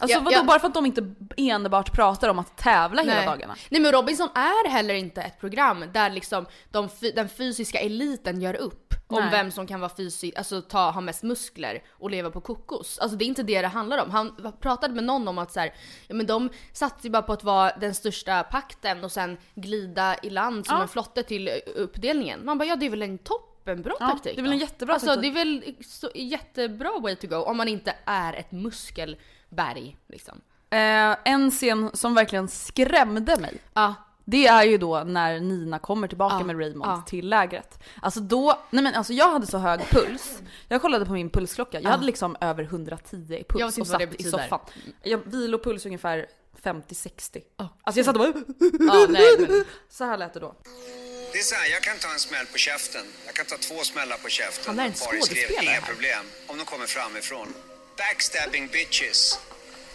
[0.02, 0.44] Alltså Ja, vadå, ja.
[0.44, 3.26] bara för att de inte enbart pratar om att tävla hela Nej.
[3.26, 3.56] dagarna?
[3.70, 8.54] Nej men Robinson är heller inte ett program där liksom de, den fysiska eliten gör
[8.56, 9.32] upp om Nej.
[9.32, 13.00] vem som kan vara fysiskt, alltså ta, ha mest muskler och leva på kokos.
[13.00, 14.12] Alltså det är inte det det handlar om.
[14.12, 15.74] Han pratade med någon om att så här,
[16.08, 20.16] ja men de satsade ju bara på att vara den största pakten och sen glida
[20.24, 20.82] i land som Ja.
[20.82, 22.46] en flotte till eh, uppdelningen.
[22.46, 24.94] Man bara ja det är väl en toppenbra Ja, taktik det är väl en jättebra
[24.94, 25.34] Alltså taktik.
[25.34, 28.52] det är väl så, jättebra way to go om man inte är ett
[29.52, 30.42] muskelberg liksom.
[30.70, 33.94] Eh, en scen som verkligen skrämde mig, Ja,
[34.26, 37.04] det är ju då när Nina kommer tillbaka Ja, med Raymond ja.
[37.08, 37.80] till lägret.
[38.02, 40.42] Alltså då, nej men alltså jag hade så hög puls.
[40.68, 41.90] Jag kollade på min pulsklocka, jag Ja.
[41.90, 44.60] hade liksom över 110 i Jag puls vet och inte vad det satt i soffan.
[45.04, 46.26] Jag vilopuls ungefär
[46.64, 47.42] 50-60.
[47.58, 47.70] Ja.
[47.84, 48.34] Alltså jag satt och bara
[48.94, 49.66] ja nej men.
[49.90, 50.56] Så här lät det då.
[51.34, 53.02] Det är så här, jag kan ta en smäll på käften.
[53.26, 54.64] Jag kan ta två smällar på käften.
[54.68, 56.24] Han är en skådespelare Inga problem.
[56.48, 57.48] Om de kommer framifrån.
[58.02, 59.40] Backstabbing bitches.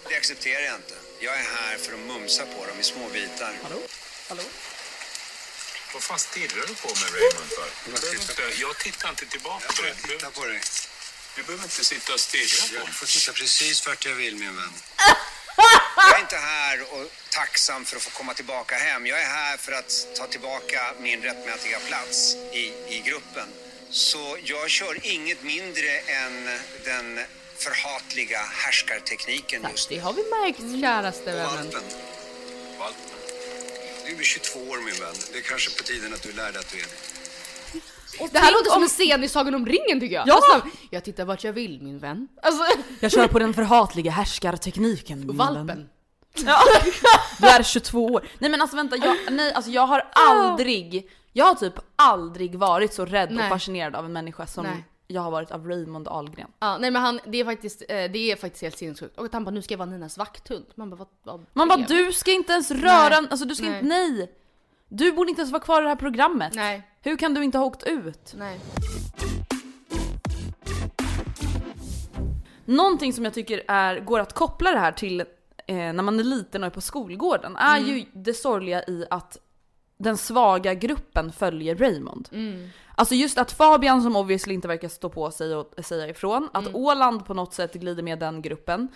[0.08, 0.94] Det accepterar jag inte.
[1.20, 3.54] Jag är här för att mumsa på dem i små bitar.
[3.62, 3.80] Hallå?
[4.28, 4.42] Hallå?
[5.94, 7.68] Vad fan stirrar du på med Raymond för?
[8.36, 9.94] Du jag tittar inte tillbaka på dig.
[9.96, 10.60] Du Titta behöver, på dig.
[11.36, 12.92] du behöver inte sitta och stirra på Jag mig.
[12.92, 14.72] får titta precis vart jag vill min vän.
[15.96, 19.06] Jag är inte här och tacksam för att få komma tillbaka hem.
[19.06, 23.48] Jag är här för att ta tillbaka min rättmätiga plats i, i gruppen.
[23.90, 27.20] Så jag kör inget mindre än den
[27.58, 30.00] förhatliga härskartekniken just Det nu.
[30.02, 31.50] har vi märkt käraste Och vännen.
[31.56, 31.82] valpen.
[32.78, 33.02] Valpen.
[34.06, 35.14] Du är 22 år min vän.
[35.32, 38.28] Det är kanske på tiden att du lär dig att du är det.
[38.32, 40.28] Det här låter som en scen i Sagan om ringen tycker jag.
[40.28, 40.34] Ja!
[40.34, 42.28] Alltså, jag tittar vart jag vill min vän.
[42.42, 42.64] Alltså,
[43.00, 45.18] Jag kör på den förhatliga härskartekniken.
[45.18, 45.36] min vän.
[45.54, 45.88] valpen.
[46.46, 46.60] Ja.
[47.40, 48.28] Du är 22 år.
[48.38, 52.94] Nej men alltså vänta, jag, nej, alltså jag har aldrig, jag har typ aldrig varit
[52.94, 53.44] så rädd Nej.
[53.44, 54.84] och fascinerad av en människa som Nej.
[55.06, 56.48] Jag har varit av Raymond Ahlgren.
[56.58, 59.18] Ja, nej men han, det är faktiskt, eh, det är faktiskt helt sinnessjukt.
[59.18, 60.66] Och att han bara, nu ska jag vara Ninas vakthund.
[60.74, 63.28] Man bara, vad, vad Man bara du ska inte ens röra, Nej.
[63.30, 63.74] alltså du ska Nej.
[63.74, 64.32] inte, nej!
[64.88, 66.52] Du borde inte ens vara kvar i det här programmet.
[66.54, 68.34] Nej, Hur kan du inte ha åkt ut?
[68.36, 68.60] nej.
[72.64, 75.26] Någonting som jag tycker är, går att koppla det här till eh,
[75.76, 79.38] när man är liten och är på skolgården är ju det sorgliga i att
[79.98, 82.28] den svaga gruppen följer Raymond.
[82.98, 86.74] Alltså just att Fabian som obviously inte verkar stå på sig och säga ifrån, att
[86.74, 88.88] Åland på något sätt glider med den gruppen.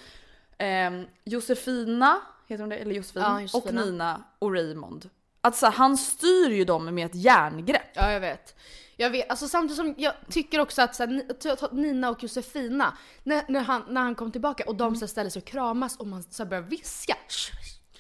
[0.58, 2.76] Ehm, Josefina, heter hon det?
[2.76, 3.22] Eller Josefin?
[3.22, 3.80] Ja, Josefina.
[3.80, 5.10] Och Nina och Raymond.
[5.40, 7.90] Att så här, han styr ju dem med ett järngrepp.
[7.94, 8.54] Ja jag vet.
[8.96, 13.44] Jag vet, alltså samtidigt som jag tycker också att så här, Nina och Josefina, när,
[13.48, 16.06] när, han, när han kom tillbaka och de så här, ställer sig och kramas och
[16.06, 17.16] man så här, börjar viska.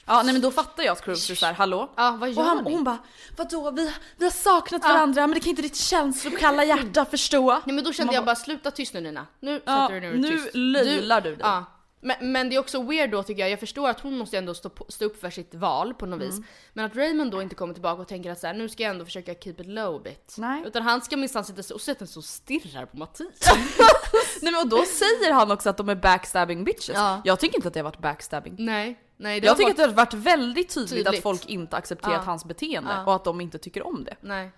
[0.06, 1.90] Ja nej men då fattar jag att Cruise är såhär, hallå?
[1.96, 2.64] Ja vad gör Och, han, ni?
[2.64, 2.98] och hon bara,
[3.36, 7.52] vadå vi, vi har saknat varandra men det kan inte ditt känslokalla hjärta förstå.
[7.64, 9.26] Nej men då kände Man jag bara- sluta tyst nu Nina.
[9.40, 10.50] Nu Ja, sätter du ner nu tyst.
[10.54, 11.38] löjlar du dig.
[11.40, 11.64] Ja.
[12.02, 14.54] Men, men det är också weird då tycker jag, jag förstår att hon måste ändå
[14.54, 16.30] stå, stå upp för sitt val på något Mm.
[16.36, 16.46] vis.
[16.72, 18.90] Men att Raymond då inte kommer tillbaka och tänker att så här, nu ska jag
[18.90, 20.34] ändå försöka keep it low a bit.
[20.38, 20.62] Nej.
[20.66, 23.40] Utan han ska minsann sitta så- och sätta sig och stirrar på Mattias.
[24.42, 26.90] Nej men och då säger han också att de är backstabbing bitches.
[26.94, 27.20] Ja.
[27.24, 28.54] Jag tycker inte att det har varit backstabbing.
[28.58, 31.08] nej, nej Jag tycker varit- att det har varit väldigt tydligt, Tydligt.
[31.08, 32.22] att folk inte accepterat Ja.
[32.24, 33.04] hans beteende Ja.
[33.04, 34.16] och att de inte tycker om det.
[34.20, 34.50] Nej.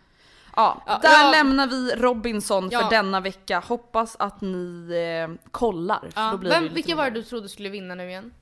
[0.56, 1.30] Ja, Ja, där ja.
[1.30, 2.88] lämnar vi Robinson för Ja.
[2.90, 3.60] denna vecka.
[3.68, 4.88] Hoppas att ni
[5.28, 6.10] eh, kollar.
[6.14, 6.30] Ja.
[6.32, 8.32] då blir Vem, vilka var det du trodde skulle vinna nu igen?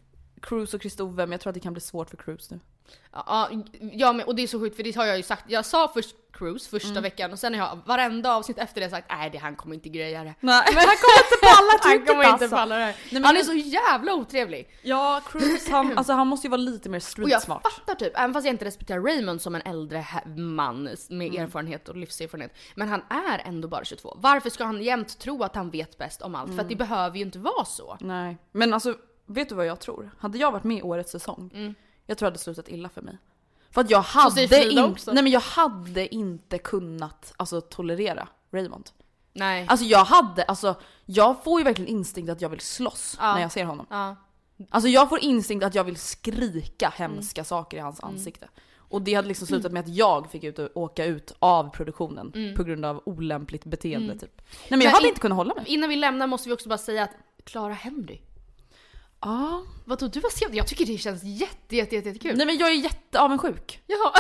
[0.43, 2.61] Cruise och Kristove, men jag tror att det kan bli svårt för Cruise nu.
[3.13, 3.51] Ja,
[3.93, 5.45] ja men, och det är så sjukt för det har jag ju sagt.
[5.49, 7.03] Jag sa först Cruise första Mm.
[7.03, 9.89] veckan och sen har jag varenda avsnitt efter det sagt nej det han kommer inte
[9.89, 10.35] greja det.
[10.41, 12.57] Nej, men han kommer inte palla Han trycket kommer inte alltså.
[12.57, 14.69] palla det men Han jag- är så jävla otrevlig.
[14.83, 17.63] Ja, Cruise han, alltså han måste ju vara lite mer Och street jag smart.
[17.63, 21.43] fattar typ, även fast jag inte respekterar Raymond som en äldre man med Mm.
[21.45, 22.55] erfarenhet och livserfarenhet.
[22.75, 24.17] Men han är ändå bara 22.
[24.21, 26.47] Varför ska han jämt tro att han vet bäst om allt?
[26.49, 26.69] För att Mm.
[26.69, 27.97] det behöver ju inte vara så.
[28.01, 28.95] Nej, men alltså
[29.27, 30.11] vet du vad jag tror?
[30.19, 31.75] Hade jag varit med i årets säsong, Mm.
[32.11, 33.19] Jag tror det hade slutat illa för mig.
[33.71, 34.43] För att jag hade,
[34.73, 38.91] in, nej, men jag hade inte kunnat alltså, tolerera Raymond.
[39.33, 39.67] Nej.
[39.69, 40.75] Alltså jag hade, alltså
[41.07, 43.35] jag får ju verkligen instinkt att jag vill slåss Ja.
[43.35, 43.87] när jag ser honom.
[43.91, 44.17] Ja.
[44.71, 47.13] Alltså jag får instinkt att jag vill skrika Mm.
[47.13, 48.49] hemska saker i hans ansikte.
[48.77, 52.55] Och det hade liksom slutat med att jag fick ut och åka ut av produktionen
[52.57, 54.19] på grund av olämpligt beteende Mm.
[54.19, 54.33] typ.
[54.41, 55.65] Nej men jag Men hade in- inte kunnat hålla mig.
[55.67, 57.11] Innan vi lämnar måste vi också bara säga att
[57.45, 58.21] Clara Henry.
[59.21, 59.63] Ja.
[59.85, 60.55] Vadå du var sen?
[60.55, 62.37] Jag tycker det känns jätte jätte jätte, jättekul.
[62.37, 63.83] Nej men jag är jätteavundsjuk.
[63.87, 64.13] Ja.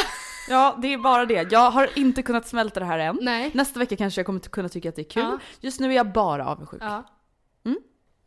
[0.49, 1.53] Ja det är bara det.
[1.53, 3.19] Jag har inte kunnat smälta det här än.
[3.23, 3.51] Nej.
[3.55, 5.23] Nästa vecka kanske jag kommer kunna tycka att det är kul.
[5.23, 5.39] Ja.
[5.61, 6.83] Just nu är jag bara avundsjuk.
[6.85, 7.05] Ja.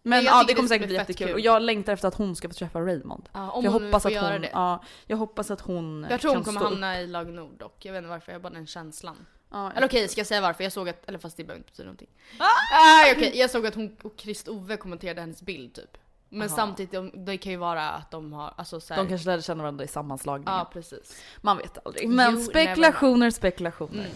[0.06, 1.28] Men jag ja, det det kommer ska säkert bli jättekul.
[1.28, 1.34] kul.
[1.34, 3.30] Och jag längtar efter att hon ska få träffa Raymond.
[3.34, 4.50] Ja, om jag hon hoppas får att göra hon, det.
[4.54, 7.86] Ja, jag hoppas att hon Jag tror hon kommer hamna i lag Nord dock.
[7.86, 9.26] Jag vet inte varför, jag har bara den känslan.
[9.52, 10.64] Ja, Eller okej, ska jag säga varför?
[10.64, 12.10] Jag såg att, eller fast det behöver inte betyda någonting.
[12.40, 13.12] Ah!
[13.16, 15.98] okej, jag såg att hon och Krist-Ove kommenterade hennes bild typ.
[16.34, 16.56] Men Aha.
[16.56, 19.04] samtidigt, de, det kan ju vara att de har, alltså såhär.
[19.04, 20.54] De kanske lärde känna varandra i sammanslagningen.
[20.54, 21.17] Ja precis.
[21.41, 22.10] Man vet aldrig.
[22.10, 24.08] Men You spekulationer, spekulationer.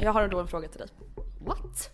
[0.00, 0.88] Jag har då en fråga till dig.
[1.46, 1.90] What?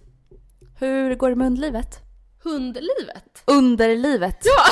[0.78, 1.98] Hur går det med underlivet?
[2.42, 3.42] Hundlivet?
[3.44, 4.38] Underlivet?
[4.44, 4.64] Ja!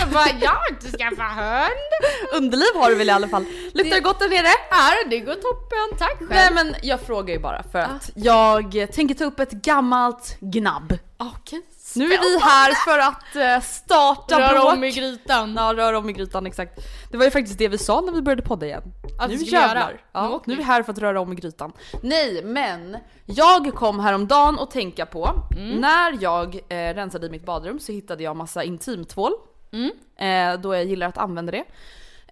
[0.00, 2.42] Jag bara, jag har inte skaffat hund!
[2.44, 3.44] Underliv har du väl i alla fall?
[3.74, 4.48] Luktar det gott där nere?
[4.70, 6.30] Ja, det går toppen, tack själv.
[6.30, 10.98] Nej men jag frågar ju bara för att jag tänker ta upp ett gammalt gnabb.
[11.18, 11.60] Okej,
[11.94, 14.72] Nu är vi här för att eh, starta Rör bråk.
[14.72, 15.54] om i grytan.
[15.56, 16.78] Ja, rör om i grytan exakt.
[17.10, 18.82] Det var ju faktiskt det vi sa när vi började podda igen.
[19.20, 19.80] Att nu vi skulle jävlar.
[19.80, 19.90] göra.
[19.92, 20.62] Nu Ja, åker nu är vi.
[20.62, 21.72] vi här för att röra om i grytan.
[22.02, 25.68] Nej, men jag kom häromdagen och tänka på, Mm.
[25.80, 29.32] när jag eh, rensade i mitt badrum så hittade jag massa intimtvål.
[29.72, 29.90] Mm.
[30.16, 31.64] Eh, då jag gillar att använda det.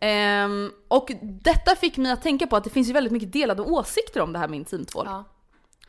[0.00, 3.62] Ehm, och detta fick mig att tänka på att det finns ju väldigt mycket delade
[3.62, 5.06] åsikter om det här med intimtvål.
[5.08, 5.24] Ja.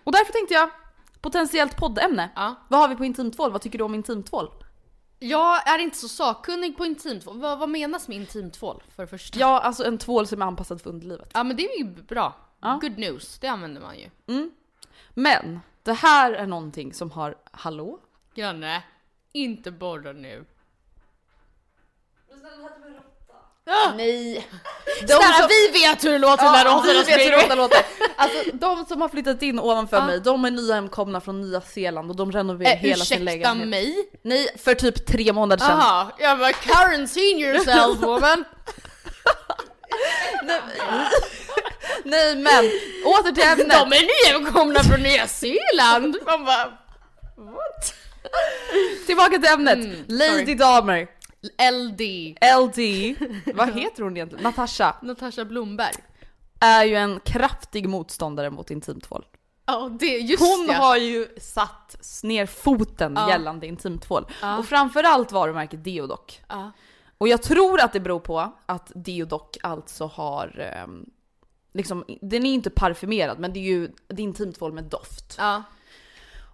[0.03, 0.69] Och därför tänkte jag,
[1.21, 2.29] potentiellt poddämne.
[2.35, 2.55] Ja.
[2.67, 3.51] Vad har vi på intimtvål?
[3.51, 4.49] Vad tycker du om intimtvål?
[5.19, 7.39] Jag är inte så sakkunnig på intimtvål.
[7.39, 9.39] Vad, vad menas med intimtvål för det första?
[9.39, 11.31] Ja, alltså en tvål som är anpassad för underlivet.
[11.33, 12.35] Ja men det är ju bra.
[12.61, 12.79] Ja.
[12.81, 14.09] Good news, det använder man ju.
[15.13, 17.99] Men det här är någonting som har, hallå?
[18.35, 18.83] Granne,
[19.31, 20.45] inte borra nu.
[23.95, 24.47] Nej!
[25.01, 27.55] De Snälla som, vi vet hur det låter när ja, råttorna vi vet hur springer.
[27.55, 27.85] låter.
[28.15, 30.05] Alltså de som har flyttat in ovanför Ja.
[30.05, 33.67] mig, de är nyhemkomna från Nya Zeeland och de renoverar Eh, hela sin ursäkta lägenhet.
[33.67, 33.95] mig?
[34.23, 35.77] Nej, för typ tre månader sedan.
[35.79, 38.43] Jaha, jag bara quarantine yourself woman.
[42.03, 42.65] Nej men,
[43.05, 43.69] åter till ämnet.
[43.69, 46.17] De är nyhemkomna från Nya Zeeland.
[46.25, 46.65] Man bara,
[47.37, 47.93] what?
[49.05, 49.73] Tillbaka till ämnet.
[49.77, 50.55] Mm, Lady sorry.
[50.55, 51.07] Damer,
[51.71, 52.01] LD.
[52.61, 53.15] LD,
[53.55, 54.43] vad heter hon egentligen?
[54.43, 54.95] Natasha.
[55.01, 55.95] Natasha Blomberg.
[56.59, 59.25] Är ju en kraftig motståndare mot intimtvål.
[59.65, 60.73] Ja det, just Hon ja.
[60.73, 63.29] har ju satt ner foten Ja.
[63.29, 64.25] gällande intimtvål.
[64.41, 64.57] Ja.
[64.57, 66.39] Och framförallt varumärket Deodoc.
[66.47, 66.71] Ja.
[67.17, 71.05] Och jag tror att det beror på att Deodoc alltså har ehm,
[71.73, 74.23] liksom, den är inte parfymerad men det är ju det är
[74.71, 75.35] med doft.
[75.37, 75.63] Ja.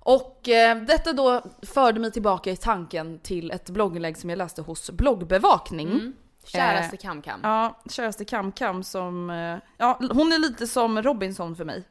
[0.10, 4.62] Och eh, detta då förde mig tillbaka i tanken till ett blogginlägg som jag läste
[4.62, 5.88] hos bloggbevakning.
[5.92, 6.14] Mm.
[6.46, 7.40] Käraste Eh, Kam Kam.
[7.44, 11.84] Ja, käraste Kam Kam som, eh, ja hon är lite som Robinson för mig.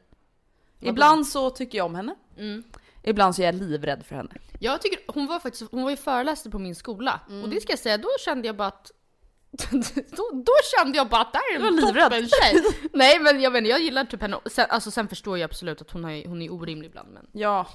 [0.79, 0.89] Vadå?
[0.91, 2.63] Ibland så tycker jag om henne, Mm.
[3.03, 4.31] ibland så är jag livrädd för henne.
[4.59, 7.19] Jag tycker, hon var faktiskt, hon var ju föreläsare på min skola.
[7.29, 7.43] Mm.
[7.43, 8.91] Och det ska jag säga, då kände jag bara att
[10.17, 12.63] då, då kände jag bara att det här är en toppen tjej.
[12.93, 14.39] Nej men jag inte, jag gillar typ henne.
[14.45, 17.09] Sen, alltså, sen förstår jag absolut att hon, har, hon är orimlig ibland.
[17.13, 17.67] Men Ja,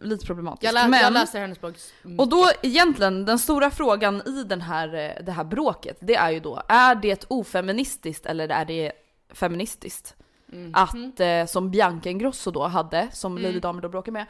[0.00, 0.64] lite problematiskt.
[0.64, 1.74] jag, lä, men, jag läser hennes blogg.
[2.18, 6.30] Och då egentligen, den stora frågan i den här, eh, det här bråket, det är
[6.30, 8.92] ju då, är det ofeministiskt eller är det
[9.34, 10.14] feministiskt?
[10.46, 10.70] Mhm.
[10.74, 13.42] Att, eh, som Bianca Ingrosso då hade, som Mm.
[13.42, 14.26] Lady Damer då bråkar med,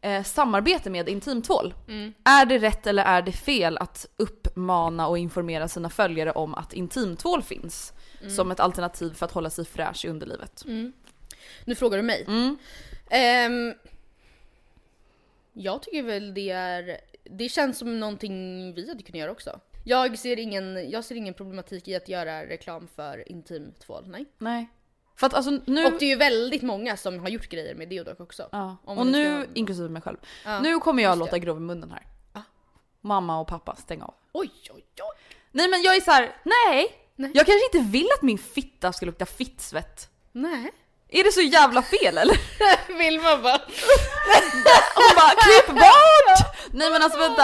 [0.00, 1.74] eh, samarbete med intimtvål.
[1.88, 2.12] Mm.
[2.24, 6.72] Är det rätt eller är det fel att uppmana och informera sina följare om att
[6.72, 7.92] intimtvål finns?
[8.28, 10.64] Som ett alternativ för att hålla sig fräsch i underlivet.
[10.64, 10.92] Mm.
[11.64, 12.24] Nu frågar du mig.
[12.28, 12.58] Mm.
[13.10, 13.74] Ehm,
[15.52, 19.60] jag tycker väl det är, det känns som någonting vi hade kunnat göra också.
[19.84, 24.26] Jag ser ingen, jag ser ingen problematik i att göra reklam för intimtvål, nej.
[24.38, 24.68] Nej.
[25.16, 25.86] För att alltså nu...
[25.86, 28.48] Och det är ju väldigt många som har gjort grejer med Deodoc också.
[28.52, 28.76] Ja.
[28.84, 31.90] Och ska nu, ha- inklusive mig själv, Ja, nu kommer jag låta grov i munnen
[31.90, 32.06] här.
[32.34, 32.42] Ja.
[33.00, 34.14] mamma och pappa stäng av.
[34.32, 35.16] Oj oj oj.
[35.52, 37.30] Nej men jag är så här: nej, Nej.
[37.34, 40.08] jag kanske inte vill att min fitta ska lukta fittsvett.
[40.32, 40.72] Nej.
[41.08, 42.36] Är det så jävla fel eller?
[42.98, 43.60] Vill man bara.
[44.94, 46.56] Hon bara klipp bort!
[46.72, 47.42] Nej men alltså vänta,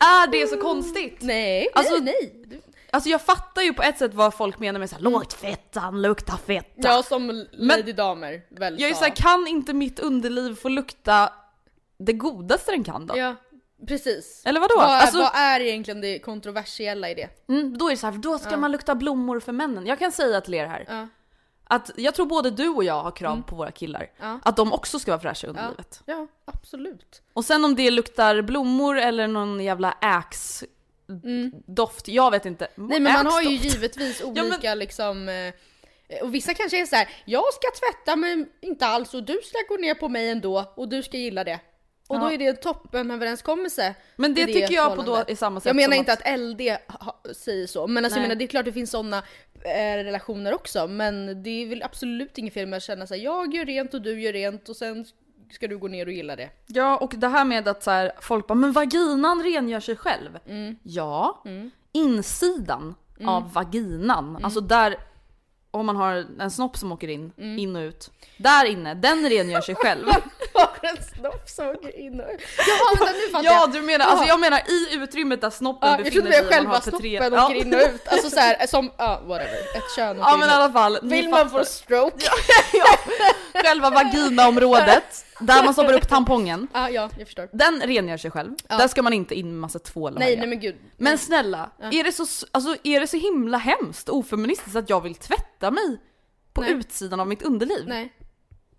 [0.00, 1.16] är det så konstigt?
[1.20, 2.60] Nej, Alltså- nej, nej.
[2.94, 6.36] Alltså jag fattar ju på ett sätt vad folk menar med såhär låt fettan lukta
[6.36, 6.88] fetta.
[6.88, 11.32] Ja som Lady Damer väl Jag är såhär, kan inte mitt underliv få lukta
[11.98, 13.16] det godaste den kan då?
[13.16, 13.36] Ja,
[13.88, 14.42] precis.
[14.44, 14.74] Eller vadå?
[14.76, 17.28] Vad, Alltså- vad är egentligen det kontroversiella i det?
[17.52, 19.86] Mm, då är det så här, då ska man lukta blommor för männen.
[19.86, 21.08] Jag kan säga till er här, Ja.
[21.64, 24.06] att jag tror både du och jag har krav på våra killar.
[24.20, 24.40] Ja.
[24.42, 26.02] Att de också ska vara fräscha i underlivet.
[26.06, 27.22] Ja, absolut.
[27.32, 29.92] Och sen om det luktar blommor eller någon jävla
[31.08, 32.66] ax doft, jag vet inte.
[32.76, 32.88] Mm.
[32.88, 35.52] Nej men man har ju givetvis Ja, olika men- liksom eh,
[36.22, 39.58] och vissa kanske är så här: jag ska tvätta men inte alls och du ska
[39.68, 41.60] gå ner på mig ändå och du ska gilla det.
[42.08, 42.32] Och då Ja.
[42.32, 43.94] är det en toppenöverenskommelse.
[44.16, 46.38] Men det i tycker jag på då är samma sätt Jag menar inte att- att,
[46.40, 46.60] LD
[47.36, 49.22] säger så, men alltså jag menar det är klart det finns sådana
[49.64, 50.86] eh, relationer också.
[50.86, 54.02] Men det är väl absolut ingen fel med att känna såhär, jag gör rent och
[54.02, 55.06] du gör rent och sen
[55.52, 56.50] ska du gå ner och gilla det.
[56.66, 60.38] Ja och det här med att så här, folk bara men vaginan rengör sig själv.
[60.48, 60.76] Mm.
[60.82, 61.42] Ja,
[61.92, 62.94] insidan
[63.26, 64.96] av vaginan, alltså där
[65.70, 67.58] om man har en snopp som åker in, Mm.
[67.58, 68.10] in och ut.
[68.36, 70.06] Där inne, den rengör sig själv.
[70.62, 72.26] Har en snopp som åker in och
[72.68, 73.72] Jaha vänta nu fattar ja jag!
[73.72, 76.44] du menar, alltså jag menar i utrymmet där snoppen Ja, jag befinner trodde det sig.
[76.44, 77.44] var själva snoppen Ja.
[77.46, 78.08] åker in och ut.
[78.08, 81.64] Alltså såhär som, ja whatever, ett kön Ja men i alla fall, Vill man få
[81.64, 82.26] stroke?
[82.72, 82.84] ja,
[83.62, 86.68] själva vaginaområdet, där man stoppar upp tampongen.
[86.72, 87.48] Ja, ja, jag förstår.
[87.52, 88.54] Den rengör sig själv.
[88.68, 88.76] Ja.
[88.76, 90.76] Där ska man inte in med massa tvål Nej, nej men gud.
[90.96, 95.14] Men snälla, är, det så, alltså, är det så himla hemskt ofeministiskt att jag vill
[95.14, 96.00] tvätta mig
[96.52, 96.72] på Nej.
[96.72, 97.84] utsidan av mitt underliv?
[97.88, 98.12] Nej.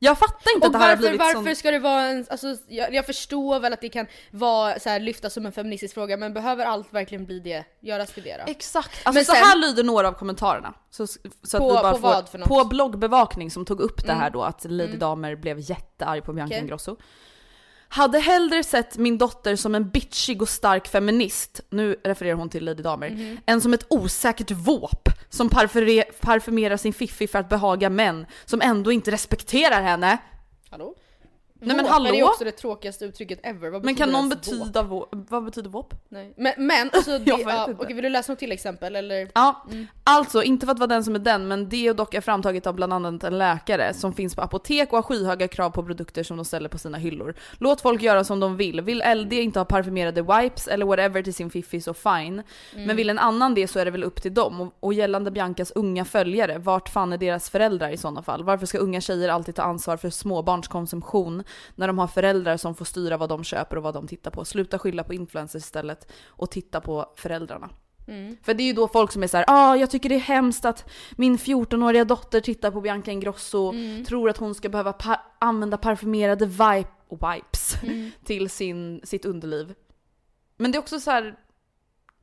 [0.04, 1.56] Jag fattar inte Och att det här har varför, blivit varför sån...
[1.56, 5.00] ska det vara en, alltså jag, jag förstår väl att det kan vara så här,
[5.00, 8.52] lyftas som en feministisk fråga men behöver allt verkligen bli det, göras till det då?
[8.52, 10.74] Exakt, alltså Men så sen- här lyder några av kommentarerna.
[10.92, 11.18] Så, så
[11.54, 12.48] att På- vi bara på får, vad för något?
[12.48, 16.52] På bloggbevakning som tog upp det här då att Lady Damer blev jättearg på Bianca
[16.54, 16.62] Okej.
[16.62, 16.96] Ingrosso.
[17.88, 22.66] Hade hellre sett min dotter som en bitchig och stark feminist, nu refererar hon till
[22.66, 23.38] Lady Damer, Mhm.
[23.46, 25.50] än som ett osäkert våp som
[26.22, 30.17] parfymerar sin fiffi för att behaga män som ändå inte respekterar henne.
[30.69, 30.96] Hallå?
[31.65, 32.10] Nej, men hallå?
[32.10, 33.69] är ju också det tråkigaste uttrycket ever.
[33.69, 35.10] Vad Men kan någon betyda våp?
[35.12, 35.93] Vad betyder våp?
[36.10, 36.34] Nej.
[36.38, 39.32] Men, men alltså, det, ja, okej, vill du läsa något till exempel eller?
[39.34, 39.65] Ja,
[40.04, 42.93] alltså inte för att vara den som är den, men Deodoc är framtaget av bland
[42.93, 46.45] annat en läkare som finns på apotek och har skyhöga krav på produkter som de
[46.45, 47.36] ställer på sina hyllor.
[47.58, 48.82] Låt folk göra som de vill.
[48.82, 52.43] Vill LD inte ha parfymerade wipes eller whatever till sin fiffi så fine.
[52.76, 54.62] Men vill en annan det så är det väl upp till dem.
[54.62, 58.43] Och, och gällande Biancas unga följare, vart fan är deras föräldrar i sådana fall?
[58.43, 61.43] Varför ska unga tjejer alltid ta ansvar för småbarnskonsumtion
[61.76, 64.46] när de har föräldrar som får styra vad de köper och vad de tittar på?
[64.46, 67.70] Sluta skylla på influencers istället och titta på föräldrarna.
[68.44, 70.20] För det är ju då folk som är så här, ah, jag tycker det är
[70.20, 73.74] hemskt att min 14-åriga dotter tittar på Bianca Ingrosso,
[74.08, 76.86] tror att hon ska behöva pa- använda parfymerade vipe-
[77.36, 77.76] wipes
[78.26, 79.74] till sin, sitt underliv.
[80.58, 81.36] Men det är också så här,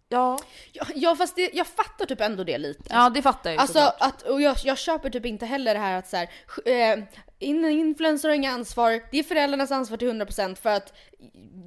[0.08, 0.38] ja,
[0.72, 2.84] Ja, ja fast det, jag fattar typ ändå det lite.
[2.90, 3.96] ja det fattar jag ju Alltså såklart.
[4.00, 6.28] att, och jag, jag köper typ inte heller det här att så här,
[6.66, 7.04] eh,
[7.40, 10.92] in, influencer har inga ansvar, det är föräldrarnas ansvar till 100% för att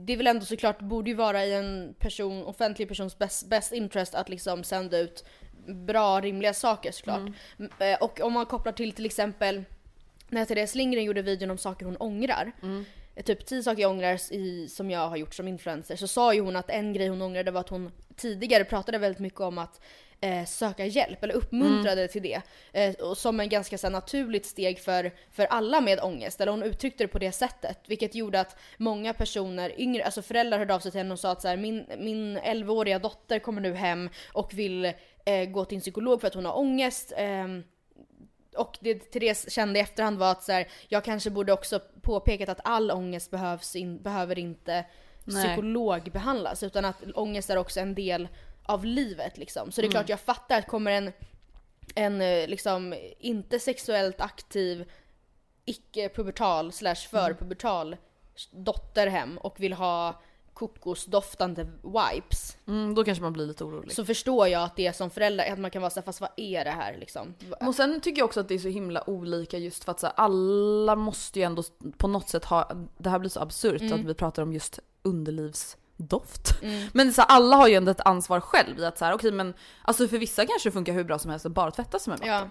[0.05, 3.73] det är väl ändå såklart, borde ju vara i en person, offentlig persons best, best
[3.73, 5.25] interest att liksom sända ut
[5.67, 7.21] bra, rimliga saker såklart.
[7.59, 9.63] M- eh, Och om man kopplar till till exempel
[10.29, 12.51] när Therese Lindgren gjorde videon om saker hon ångrar,
[13.15, 16.33] eh, typ 10 saker jag ångrar i, som jag har gjort som influencer, så sa
[16.33, 19.57] ju hon att en grej hon ångrade var att hon tidigare pratade väldigt mycket om
[19.57, 19.81] att
[20.23, 22.41] eh, söka hjälp, eller uppmuntrade till det.
[22.71, 26.51] Eh, och som en ganska så här, naturligt steg för, för alla med ångest, eller
[26.51, 27.79] hon uttryckte det på det sättet.
[27.87, 31.31] Vilket gjorde att många personer, yngre, alltså föräldrar hörde av sig till henne och sa
[31.31, 34.85] att så här, min, min 11-åriga dotter kommer nu hem och vill
[35.25, 37.13] eh, gå till en psykolog för att hon har ångest.
[37.17, 37.63] ehm,
[38.57, 42.49] och det Therese kände i efterhand var att så här, jag kanske borde också påpekat
[42.49, 44.85] att all ångest behövs in, behöver inte
[45.25, 45.43] Nej.
[45.43, 48.27] psykologbehandlas utan att ångest är också en del
[48.65, 49.71] av livet liksom.
[49.71, 51.11] Så det är klart jag fattar att kommer en,
[51.95, 54.91] en eh, liksom inte sexuellt aktiv
[55.65, 57.97] icke-pubertal slash förpubertal
[58.51, 60.21] dotter hem och vill ha
[60.53, 62.57] kokosdoftande wipes.
[62.67, 63.91] Mm, då kanske man blir lite orolig.
[63.91, 66.29] Så förstår jag att det är som förälder, att man kan vara såhär fast vad
[66.37, 67.35] är det här liksom?
[67.61, 70.07] Och sen tycker jag också att det är så himla olika just för att så
[70.07, 71.63] här, alla måste ju ändå
[71.97, 73.93] på något sätt ha, det här blir så absurt Mm.
[73.93, 74.79] att vi pratar om just
[75.97, 76.61] underlivsdoft.
[76.93, 79.31] Men så här, alla har ju ändå ett ansvar själv i att så här, okej
[79.31, 82.11] men alltså för vissa kanske det funkar hur bra som helst att bara tvätta sig
[82.11, 82.33] med vatten.
[82.33, 82.49] Ja.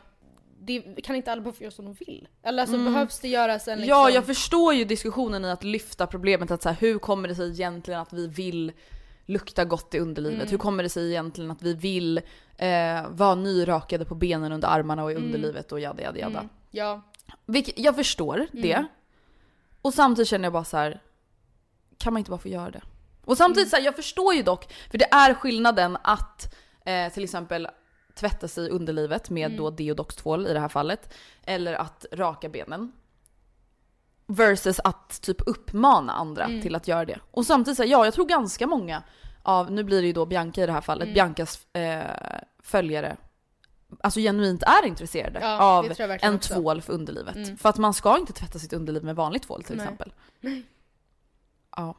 [0.64, 2.28] Det, kan inte alla bara få göra som de vill?
[2.42, 3.88] Eller alltså behövs det göras en liksom...
[3.88, 7.34] Ja, jag förstår ju diskussionen i att lyfta problemet att så här, hur kommer det
[7.34, 8.72] sig egentligen att vi vill
[9.26, 10.40] lukta gott i underlivet?
[10.40, 10.50] Mm.
[10.50, 12.18] Hur kommer det sig egentligen att vi vill
[12.56, 16.38] eh, vara nyrakade på benen under armarna och i underlivet och jada jada jada.
[16.38, 16.50] Mm.
[16.70, 17.02] Ja.
[17.46, 18.86] Vilket, jag förstår det.
[19.82, 21.00] Och samtidigt känner jag bara så här.
[21.98, 22.82] kan man inte bara få göra det?
[23.24, 26.54] Och samtidigt så här, jag förstår ju dock, för det är skillnaden att
[26.84, 27.68] eh, till exempel
[28.14, 31.14] tvätta sig underlivet med då deodox-tvål i det här fallet.
[31.46, 32.92] Eller att raka benen.
[34.26, 37.18] Versus att typ uppmana andra till att göra det.
[37.30, 39.02] Och samtidigt så här, ja jag tror ganska många
[39.42, 42.02] av, nu blir det ju då Bianca i det här fallet, Biancas eh,
[42.62, 43.16] följare
[44.00, 46.54] alltså genuint är intresserade Ja, av en också.
[46.54, 47.36] tvål för underlivet.
[47.36, 47.56] Mm.
[47.56, 49.84] För att man ska inte tvätta sitt underliv med vanlig tvål till Nej.
[49.84, 50.12] exempel.
[51.76, 51.94] Ja.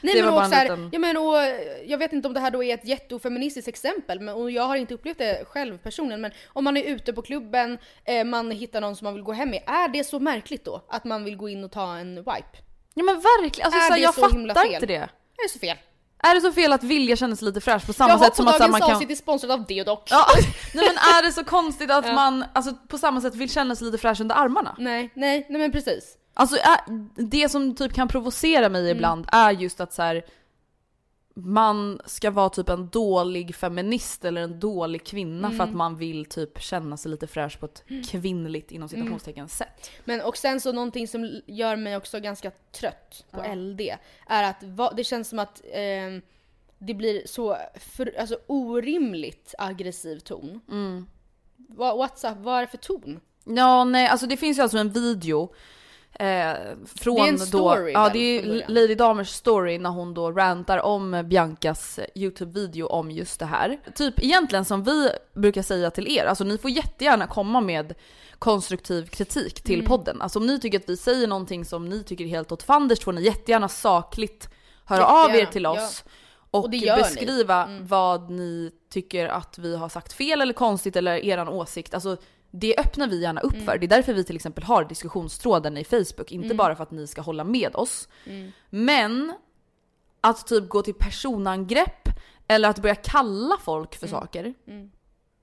[0.00, 2.34] Nej Det men och en så här, liten- jag, menar, och, jag vet inte om
[2.34, 5.78] det här då är ett jätteofeministiskt exempel, men, och jag har inte upplevt det själv
[5.78, 9.22] personligen, men om man är ute på klubben, eh, man hittar någon som man vill
[9.22, 10.84] gå hem med, är det så märkligt då?
[10.88, 12.58] Att man vill gå in och ta en wipe?
[12.94, 14.74] ja men verkligen, alltså, Är så det jag så fattar fel?
[14.74, 14.94] inte det.
[15.36, 15.76] Är det så fel?
[16.18, 18.48] Är det så fel att vilja känna sig lite fräsch på samma jag sätt som
[18.48, 18.90] att man kan...
[18.90, 19.98] avsnitt är sponsrat av Deodoc.
[20.10, 20.26] Ja,
[20.74, 22.12] nej men är det så konstigt att Ja.
[22.12, 24.74] man alltså, på samma sätt vill känna sig lite fräsch under armarna?
[24.78, 26.16] Nej, nej, nej men precis.
[26.34, 26.56] Alltså
[27.16, 28.96] det som typ kan provocera mig Mm.
[28.96, 30.24] ibland är just att så här,
[31.36, 35.78] man ska vara typ en dålig feminist eller en dålig kvinna för att Mm.
[35.78, 39.00] man vill typ känna sig lite fräsch på ett kvinnligt inom Mm.
[39.00, 39.90] citationstecken sätt.
[40.04, 43.80] Men och sen så någonting som gör mig också ganska trött på LD
[44.26, 46.22] är att va, det känns som att ehm,
[46.78, 50.60] det blir så för, alltså, orimligt aggressiv ton.
[50.70, 51.06] Mm.
[51.76, 52.38] What's up?
[52.38, 53.20] Vad är det för ton?
[53.44, 55.54] Ja nej alltså det finns ju alltså en video
[56.20, 56.52] eh,
[56.96, 58.68] från Det är en då, story ja väl, det är?
[58.68, 63.78] Lady Damers story när hon då rantar om Biancas YouTube-video om just det här.
[63.94, 67.94] Typ egentligen som vi brukar säga till er, alltså ni får jättegärna komma med
[68.38, 69.86] konstruktiv kritik till Mm.
[69.86, 70.22] podden.
[70.22, 73.00] Alltså om ni tycker att vi säger någonting som ni tycker är helt åt fanders
[73.04, 74.48] får ni jättegärna sakligt
[74.84, 75.70] höra Jättegärna, av er till ja.
[75.70, 76.04] oss.
[76.50, 77.02] Och, Och det gör ni.
[77.02, 77.86] beskriva Mm.
[77.86, 81.94] vad ni tycker att vi har sagt fel eller konstigt eller eran åsikt.
[81.94, 82.16] Alltså
[82.56, 83.64] det öppnar vi gärna upp Mm.
[83.66, 83.78] för.
[83.78, 86.32] Det är därför vi till exempel har diskussionstråden i Facebook.
[86.32, 86.56] Inte Mm.
[86.56, 88.08] bara för att ni ska hålla med oss.
[88.26, 88.52] Mm.
[88.70, 89.34] Men
[90.20, 92.08] att typ gå till personangrepp
[92.48, 94.54] eller att börja kalla folk för saker.
[94.68, 94.90] Mm.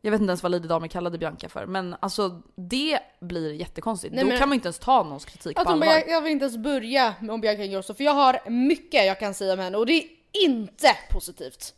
[0.02, 1.66] Jag vet inte ens vad Lady Damer kallade Bianca för.
[1.66, 4.14] Men alltså det blir jättekonstigt.
[4.14, 5.88] Nej, Då men- kan man inte ens ta någons kritik på hon allvar.
[5.88, 9.20] jag, jag vill inte ens börja med om Bianca Ingrosso för jag har mycket jag
[9.20, 10.06] kan säga om henne och det är
[10.46, 11.74] inte positivt.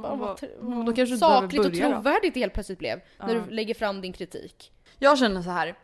[0.00, 3.40] Man bara, Ja, vad, då kanske sakligt och trovärdigt det helt plötsligt blev när Ja.
[3.40, 4.72] du lägger fram din kritik.
[4.98, 5.74] Jag känner så här.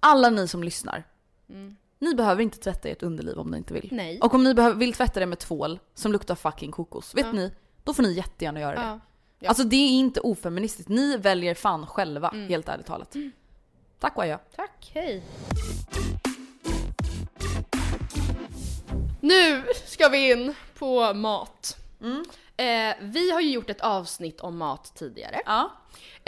[0.00, 1.04] alla ni som lyssnar.
[1.48, 1.76] Mm.
[1.98, 3.88] Ni behöver inte tvätta ert underliv om ni inte vill.
[3.92, 4.20] Nej.
[4.20, 7.32] Och om ni behöver, vill tvätta det med tvål som luktar fucking kokos, vet Ja.
[7.32, 7.52] ni?
[7.84, 9.00] Då får ni jättegärna göra det.
[9.40, 9.48] Ja.
[9.48, 10.88] Alltså det är inte ofeministiskt.
[10.88, 12.48] Ni väljer fan själva, Mm.
[12.48, 13.14] helt ärligt talat.
[13.98, 14.38] Tack och adjö.
[14.56, 15.22] Tack, hej.
[19.20, 21.76] Nu ska vi in på mat.
[22.00, 22.24] Mm.
[22.58, 25.40] Eh, vi har ju gjort ett avsnitt om mat tidigare.
[25.46, 25.70] Ja.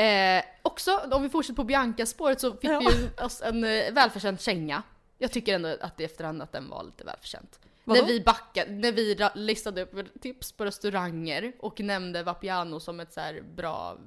[0.04, 2.80] Eh, också, om vi fortsätter på Bianca-spåret så fick Ja.
[2.80, 4.82] vi oss en eh, välförtjänt känga.
[5.18, 7.60] Jag tycker ändå att i efterhand att den var lite välförtjänt.
[7.84, 8.00] Vadå?
[8.00, 13.12] När vi backade, när vi listade upp tips på restauranger och nämnde Vapiano som ett
[13.12, 13.20] så
[13.56, 13.98] bra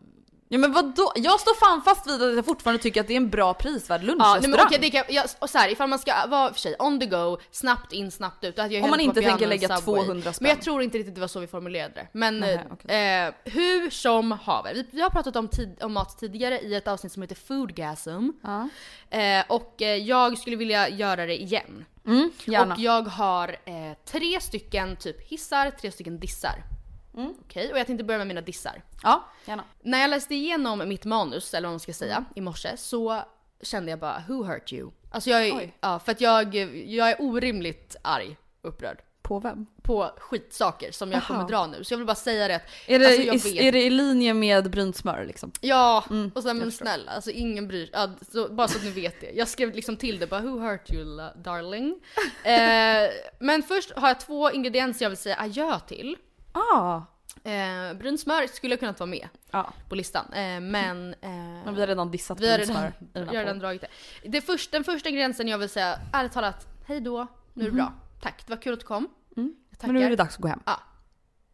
[0.48, 1.12] Ja men vadå?
[1.16, 4.02] Jag står fan fast vid att jag fortfarande tycker att det är en bra prisvärd
[4.02, 4.52] Ja, nej, lunchrestaurang.
[4.52, 7.00] men okej, det kan, ja, och så här, ifall man ska vara för sig on
[7.00, 8.58] the go, snabbt in, snabbt ut.
[8.58, 10.06] jag Om man inte tänker än lägga Subway.
[10.06, 10.44] 200 spänn.
[10.44, 12.08] Men jag tror inte riktigt det var så vi formulerade det.
[12.12, 16.20] Men Nähä, eh, eh, hur som haver, vi, vi har pratat om, tid, om mat
[16.20, 18.30] tidigare i ett avsnitt som heter Foodgasm.
[18.42, 18.70] Ja.
[19.10, 21.86] Eh, och eh, jag skulle vilja göra det igen.
[22.06, 22.32] Mm.
[22.48, 26.73] Och jag har eh, tre stycken typ hissar, tre stycken dissar.
[27.18, 27.34] Mm.
[27.46, 28.82] Okej, och jag tänkte börja med mina dissar.
[29.04, 29.64] Ja, gärna.
[29.82, 33.22] När jag läste igenom mitt manus, eller vad man ska säga, i morse så
[33.62, 34.92] kände jag bara who hurt you?
[35.12, 35.78] Alltså jag är, Oj.
[35.82, 36.56] ja, för att jag,
[36.88, 39.02] jag är orimligt arg, upprörd.
[39.22, 39.66] På vem?
[39.82, 41.28] På skitsaker som jag Aha.
[41.28, 41.84] kommer dra nu.
[41.84, 44.34] Så jag vill bara säga det att, Är det, alltså i, är det i linje
[44.34, 45.52] med brynt smör liksom?
[45.62, 48.92] Ja, Mm, och sen men snälla, alltså ingen bryr ja, så, Bara så att ni
[48.92, 49.32] vet det.
[49.32, 52.02] Jag skrev liksom till det bara who hurt you darling?
[52.44, 53.10] eh,
[53.40, 56.18] men först har jag två ingredienser jag vill säga adjö till.
[56.54, 57.02] Ah.
[57.44, 59.74] Eh, brynt smör skulle ha kunnat vara med Ja.
[59.90, 60.34] på listan.
[60.34, 61.14] Eh, men...
[61.14, 63.88] Eh, Men vi har redan dissat vi har redan, smör vi har redan dragit det.
[64.30, 67.76] det först, den första ingrediensen jag vill säga, ärligt talat, hej då, nu är det
[67.76, 67.94] bra.
[68.22, 69.08] Tack, det var kul att du kom.
[69.38, 69.56] Mm.
[69.70, 69.88] Jag.
[69.88, 70.60] Men nu är det dags att gå hem.
[70.66, 70.80] Ja.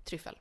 [0.06, 0.38] Tryffel.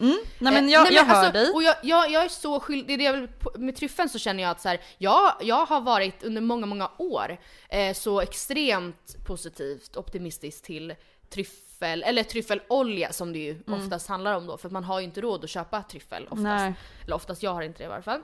[0.00, 0.18] Mm.
[0.38, 1.50] Nej men Eh, jag, nej, jag men hör alltså, dig.
[1.54, 4.60] Och jag, jag, jag är så skyldig, det jag med tryffeln så känner jag att
[4.60, 10.62] så här, jag, jag har varit under många, många år eh, så extremt positivt optimistisk
[10.62, 10.94] till
[11.30, 15.20] tryffel, eller tryffelolja som det ju oftast handlar om då, för man har ju inte
[15.20, 16.42] råd att köpa tryffel oftast.
[16.42, 16.74] Nej.
[17.04, 18.22] Eller oftast, jag har inte det i varje fall.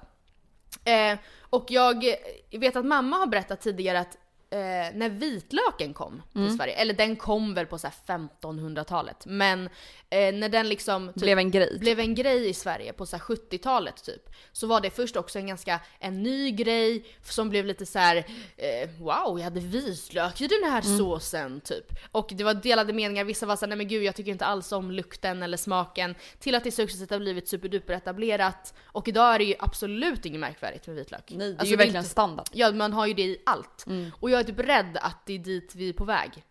[0.84, 2.04] Eh, och jag
[2.50, 4.18] vet att mamma har berättat tidigare att
[4.50, 4.58] eh,
[4.94, 6.56] när vitlöken kom till Mm.
[6.56, 9.66] Sverige, eller den kom väl på så här 1500-talet, men
[10.10, 11.78] eh, när den liksom typ, Blev en grej.
[11.78, 14.22] blev en grej i Sverige på så här 70-talet typ,
[14.52, 18.16] så var det först också en ganska en ny grej som blev lite så här:
[18.56, 20.98] eh, wow, jag hade vitlök i den här Mm.
[20.98, 21.86] såsen typ.
[22.12, 24.72] Och det var delade meningar, vissa var såhär, nej men gud jag tycker inte alls
[24.72, 28.74] om lukten eller smaken, till att det successivt har blivit superduper etablerat.
[28.84, 31.24] Och idag är det ju absolut inget märkvärdigt med vitlök.
[31.30, 32.46] Nej, det är Alltså, ju verkligen inte- standard.
[32.52, 33.86] Ja, man har ju det i allt.
[33.86, 34.10] Mm.
[34.20, 36.44] Och jag är typ rädd att det är dit vi är på väg.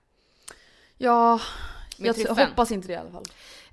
[0.98, 1.40] Ja,
[1.98, 2.50] Med jag tryffeln.
[2.50, 3.24] hoppas inte det i alla fall.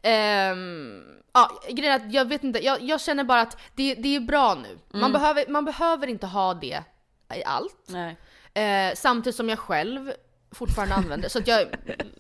[0.02, 4.16] Ehm, ja, grejen är att jag vet inte, jag, jag känner bara att det, det
[4.16, 4.78] är bra nu.
[4.90, 5.12] Man, Mm.
[5.12, 6.82] behöver, man behöver inte ha det
[7.34, 7.90] i allt.
[8.54, 10.12] Eh, samtidigt som jag själv
[10.50, 11.66] fortfarande använder så att jag,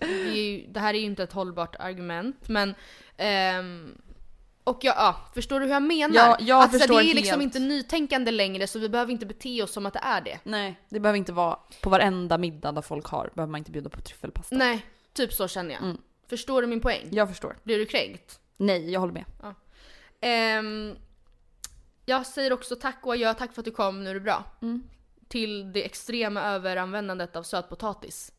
[0.00, 2.74] det, ju, det här är ju inte ett hållbart argument men
[3.16, 3.98] ehm,
[4.64, 6.14] och jag, ja, förstår du hur jag menar?
[6.14, 7.42] Ja, jag att, så här, förstår det är liksom helt.
[7.42, 10.38] inte nytänkande längre så vi behöver inte bete oss som att det är det.
[10.44, 13.90] Nej, det behöver inte vara på varenda middag där folk har, behöver man inte bjuda
[13.90, 14.56] på tryffelpasta.
[14.56, 15.82] Nej, typ så känner jag.
[15.82, 15.98] Mm.
[16.28, 17.08] Förstår du min poäng?
[17.10, 17.56] Jag förstår.
[17.62, 18.40] Blir du kränkt?
[18.56, 19.24] Nej, jag håller med.
[20.20, 20.96] Ehm,
[22.06, 24.44] jag säger också tack och adjö, tack för att du kom, nu är det bra.
[24.62, 24.82] Mm.
[25.28, 28.32] Till det extrema överanvändandet av sötpotatis.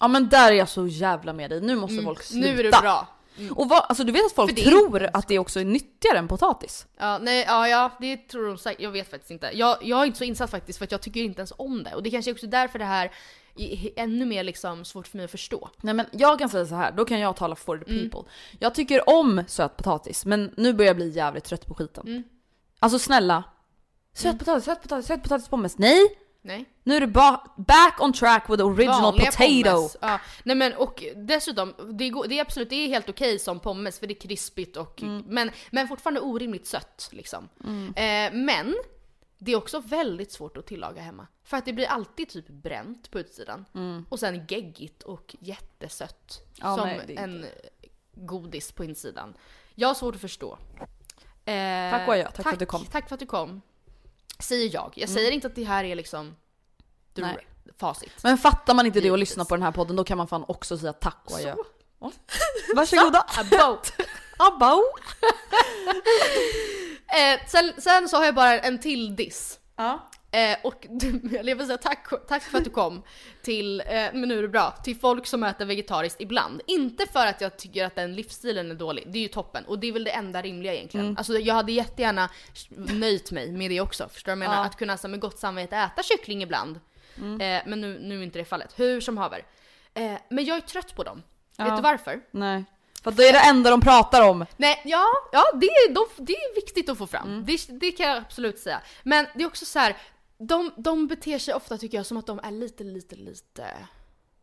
[0.00, 2.46] Ja men där är jag så jävla med dig, nu måste Mm, folk sluta.
[2.48, 3.08] Nu är det bra.
[3.56, 6.28] Och vad, alltså du vet att folk är tror att det också är nyttigare än
[6.28, 6.86] potatis?
[6.98, 8.80] Ja, nej, ja, ja, det tror de säkert.
[8.82, 9.50] Jag vet faktiskt inte.
[9.54, 11.94] Jag, jag är inte så insatt faktiskt för att jag tycker inte ens om det.
[11.94, 13.12] Och det kanske är också därför det här
[13.56, 15.68] är ännu mer liksom svårt för mig att förstå.
[15.76, 18.10] Nej men jag kan säga så här, då kan jag tala for the Mm.
[18.10, 18.30] people.
[18.58, 22.06] Jag tycker om sötpotatis, men nu börjar jag bli jävligt trött på skiten.
[22.06, 22.22] Mm.
[22.78, 23.44] Alltså snälla.
[24.14, 25.78] Sötpotatis, sötpotatis, sötpotatis pommes.
[25.78, 26.00] Nej!
[26.42, 26.64] Nej.
[26.84, 29.70] Nu är det ba- back on track with the original Vanliga potato.
[29.76, 29.96] pommes.
[30.00, 30.20] Ja.
[30.42, 33.98] Nej men och dessutom, det, går, det är absolut det är helt okej som pommes
[33.98, 35.24] för det är krispigt och Mm.
[35.26, 37.48] men, men fortfarande orimligt sött liksom.
[37.96, 38.76] Eh, men
[39.38, 41.26] det är också väldigt svårt att tillaga hemma.
[41.44, 43.64] För att det blir alltid typ bränt på utsidan.
[44.08, 46.40] Och sen geggigt och jättesött.
[46.54, 47.46] Ja, som nej, en
[48.14, 49.34] godis på insidan.
[49.74, 50.58] Jag har svårt att förstå.
[51.44, 52.84] Eh, Tack och adjö, tack för att du kom.
[52.84, 53.62] Tack för att du kom.
[54.38, 54.92] Säger jag.
[54.94, 56.36] Jag säger inte att det här är liksom
[57.14, 57.46] the Nej.
[57.78, 58.12] facit.
[58.22, 60.44] Men fattar man inte det och lyssnar på den här podden då kan man fan
[60.48, 61.54] också säga tack och adjö.
[62.00, 62.12] Ja.
[62.76, 63.26] Varsågoda!
[63.38, 63.78] Abo.
[64.38, 64.82] Abo!
[67.10, 69.58] Eh, sen, sen så har jag bara en till diss.
[69.76, 70.07] Ja.
[70.30, 70.86] Eh, och
[71.30, 73.02] jag vill säga tack, tack för att du kom
[73.42, 76.60] till, eh, men nu är det bra, till folk som äter vegetariskt ibland.
[76.66, 79.64] Inte för att jag tycker att den livsstilen är dålig, det är ju toppen.
[79.64, 81.06] Och det är väl det enda rimliga egentligen.
[81.06, 81.16] Mm.
[81.16, 82.30] Alltså jag hade jättegärna
[82.76, 84.62] nöjt mig med det också, förstår du vad jag menar?
[84.62, 84.66] Ja.
[84.66, 86.80] Att kunna så, med gott samvete äta kyckling ibland.
[87.18, 88.74] Eh, men nu, nu är inte det fallet.
[88.76, 89.44] Hur som haver.
[89.94, 91.22] Eh, men jag är trött på dem.
[91.56, 91.64] Ja.
[91.64, 92.20] Vet du varför?
[92.30, 92.64] Nej.
[93.02, 94.46] För det är det enda de pratar om.
[94.56, 97.28] Nej, ja, ja det, är, de, det är viktigt att få fram.
[97.28, 97.44] Mm.
[97.46, 98.80] Det, det kan jag absolut säga.
[99.02, 99.96] Men det är också så här,
[100.38, 103.66] de, de beter sig ofta tycker jag som att de är lite, lite, lite,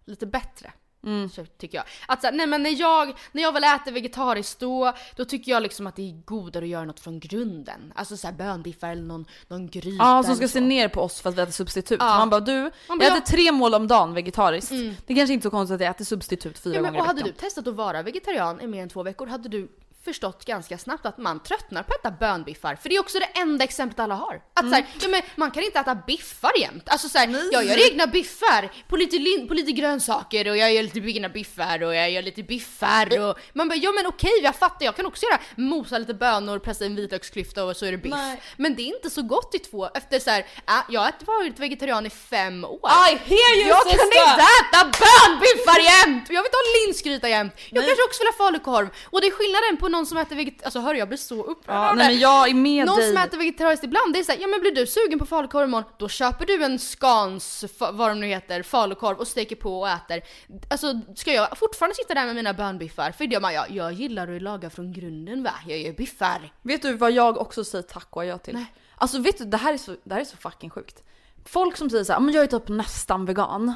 [0.06, 0.74] lite bättre.
[1.06, 1.30] Mm.
[1.30, 1.86] Så tycker jag.
[2.08, 5.64] Att så nej men när jag, när jag väl äter vegetariskt då, då tycker jag
[5.64, 7.94] liksom att det är godare att göra något från grunden.
[7.96, 11.30] Alltså såhär bönbiffar eller någon, någon gryta Ja, som ska se ner på oss för
[11.30, 11.98] att vi äter substitut.
[12.00, 12.18] Ja.
[12.18, 13.18] Man bara du, Man bara, jag ja.
[13.18, 14.72] äter tre mål om dagen vegetariskt.
[14.72, 14.96] Mm.
[15.06, 17.00] Det är kanske inte är så konstigt att jag äter substitut fyra Ja, men, gånger
[17.00, 17.34] och i hade veckan.
[17.36, 19.70] du testat att vara vegetarian i mer än två veckor hade du
[20.06, 22.76] förstått ganska snabbt att man tröttnar på att äta bönbiffar.
[22.76, 24.42] För det är också det enda exemplet alla har.
[24.54, 24.72] Att Mm.
[24.72, 26.84] så här, ja, men man kan inte äta biffar jämt.
[26.90, 30.84] Alltså så här, jag gör egna biffar på lite, på lite grönsaker och jag gör
[30.84, 34.56] lite egna biffar och jag gör lite biffar och man bara ja men okej jag
[34.56, 37.92] fattar jag kan också göra mosa lite bönor, pressa i en vitlöksklyfta och så är
[37.92, 38.14] det biff.
[38.16, 38.42] Nej.
[38.58, 41.60] Men det är inte så gott i två efter så här, äh, jag har varit
[41.60, 42.80] vegetarian i fem år.
[43.12, 44.06] I hear you Jag kan sister!
[44.06, 46.26] inte äta bönbiffar jämt!
[46.30, 47.54] Jag vill inte ha linsgryta jämt!
[47.70, 47.88] Jag Nej.
[47.88, 48.90] kanske också vill ha falukorv.
[49.06, 50.64] Och det är skillnaden på någon som äter veget...
[50.66, 53.08] Alltså hör jag blir så upprörd Ja, nej men jag är med Någon dig.
[53.14, 55.90] som äter vegetariskt ibland, det är såhär, ja men blir du sugen på falukorv imorgon,
[56.00, 59.90] då köper du en Scans, fa- vad de nu heter, falukorv och steker på och
[59.90, 60.22] äter.
[60.70, 63.12] Alltså ska jag fortfarande sitta där med mina bönbiffar?
[63.12, 66.54] För det, man, jag, jag gillar att laga från grunden va, jag gör biffar.
[66.62, 68.54] Vet du vad jag också säger tack och adjö till?
[68.54, 68.74] Nej.
[68.98, 71.04] Alltså vet du, det här är så, det här är så fucking sjukt.
[71.46, 73.74] Folk som säger så här, men jag är typ nästan vegan.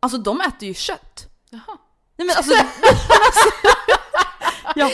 [0.00, 1.26] Alltså de äter ju kött.
[1.50, 1.78] Jaha.
[2.16, 2.52] Nej men alltså...
[2.56, 3.48] alltså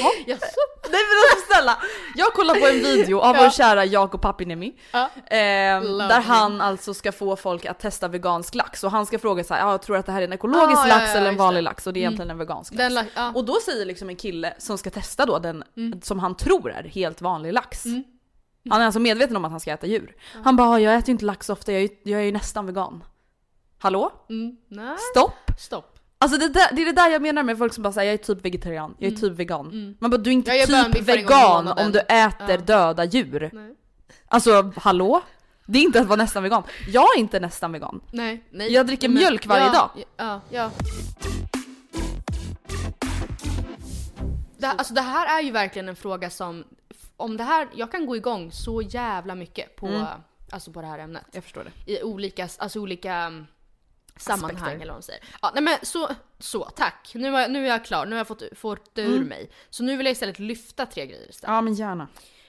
[0.01, 0.11] Jaha?
[0.27, 0.47] Jaså?
[0.91, 1.79] Nej men alltså snälla!
[2.17, 3.43] Jag kollar på en video av Ja.
[3.43, 4.75] vår kära Jakob Papinemi.
[4.93, 5.11] Ja.
[5.27, 9.45] Eh, där han alltså ska få folk att testa vegansk lax och han ska fråga
[9.45, 11.29] så här, ja, jag tror att det här är en ekologisk Ah, lax ja, eller
[11.29, 12.95] en vanlig lax och det är egentligen en vegansk lax.
[12.95, 13.33] La- ja.
[13.35, 16.03] Och då säger liksom en kille som ska testa då den Mm.
[16.03, 17.85] som han tror är helt vanlig lax.
[18.71, 20.17] Han är alltså medveten om att han ska äta djur.
[20.45, 22.67] Han bara, jag äter ju inte lax ofta, jag är, ju- jag är ju nästan
[22.67, 23.05] vegan.
[23.79, 24.13] Hallå?
[24.31, 24.57] Mm.
[24.69, 24.97] Nej.
[25.11, 25.51] Stopp!
[25.59, 25.99] Stopp.
[26.23, 28.21] Alltså det, där, det är det där jag menar med folk som bara säger jag
[28.21, 29.97] är typ vegetarian, jag är typ vegan.
[30.01, 30.93] Man bara du är inte Mm.
[30.93, 32.57] Typ vegan om du äter Ja.
[32.57, 33.51] döda djur.
[33.53, 33.75] Nej.
[34.29, 35.23] Alltså hallå?
[35.67, 36.63] Det är inte att vara nästan vegan.
[36.89, 38.01] Jag är inte nästan vegan.
[38.13, 38.73] Nej, nej.
[38.73, 39.91] Jag dricker Nej, men- mjölk varje ja, dag.
[40.17, 40.71] Ja, ja.
[44.59, 46.65] Det, här- alltså det här är ju verkligen en fråga som,
[47.17, 50.05] om det här, jag kan gå igång så jävla mycket på, Mm.
[50.51, 51.25] alltså på det här ämnet.
[51.33, 51.93] Jag förstår det.
[51.93, 53.47] I olika, alltså olika um,
[54.17, 54.75] sammanhang Aspekter.
[54.75, 55.23] eller vad man säger.
[55.43, 56.09] Ja, nej men så,
[56.39, 57.11] så tack.
[57.15, 59.29] Nu är, nu är jag klar, nu har jag fått, fått det ur Mm.
[59.29, 59.51] mig.
[59.71, 61.53] Så nu vill jag istället lyfta tre grejer istället.
[61.55, 62.09] Ja men gärna.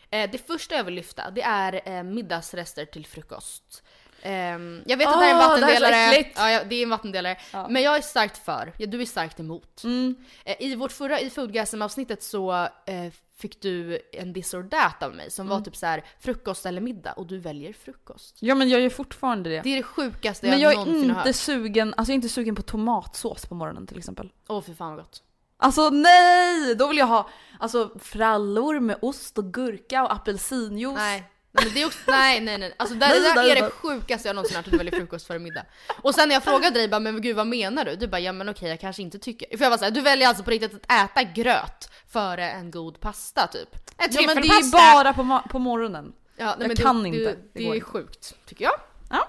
[0.09, 3.83] Eh, det första jag vill lyfta, det är eh, middagsrester till frukost.
[4.21, 6.53] Ehm, jag vet att det här är en Åh, det är vattendelare.
[6.53, 7.37] ja, det är en vattendelare.
[7.53, 7.67] Ja.
[7.69, 9.83] Men jag är starkt för, ja, du är starkt emot.
[9.83, 10.15] Mm.
[10.45, 12.51] Eh, I vårt förra i Foodgasm-avsnittet så
[12.85, 15.63] eh, fick du en this or that av mig som var Mm.
[15.63, 18.37] typ så här frukost eller middag och du väljer frukost.
[18.39, 19.61] Ja men jag gör fortfarande det.
[19.61, 21.35] Det är det sjukaste men jag, jag är någonsin har inte hört.
[21.35, 24.31] sugen, alltså jag är inte sugen på tomatsås på morgonen till exempel.
[24.47, 25.23] Åh fy fan vad gott.
[25.57, 26.75] Alltså nej!
[26.75, 27.29] Då vill jag ha
[27.59, 30.95] alltså frallor med ost och gurka och apelsinjuice.
[30.97, 31.29] Nej.
[31.55, 32.73] Nej, men det är också, nej nej nej.
[32.77, 35.27] Alltså det, Nej, där nej, är det sjukaste jag någonsin hört att du väljer frukost
[35.27, 35.65] före middag.
[36.01, 37.95] Och sen när jag frågade dig bara men gud vad menar du?
[37.95, 39.57] Du bara ja men okej jag kanske inte tycker.
[39.57, 42.99] För jag var såhär, du väljer alltså på riktigt att äta gröt före en god
[42.99, 43.75] pasta typ.
[43.97, 46.13] En Ja men det är ju bara på, på morgonen.
[46.37, 47.19] Ja, nej, jag kan det, inte.
[47.19, 48.79] Det, Det det, är sjukt, tycker jag.
[49.09, 49.27] Ja.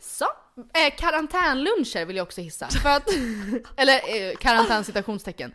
[0.00, 0.24] Så.
[0.74, 2.68] Eh, karantänluncher vill jag också hissa.
[2.68, 3.08] För att,
[3.76, 5.54] eller eh, karantän citationstecken.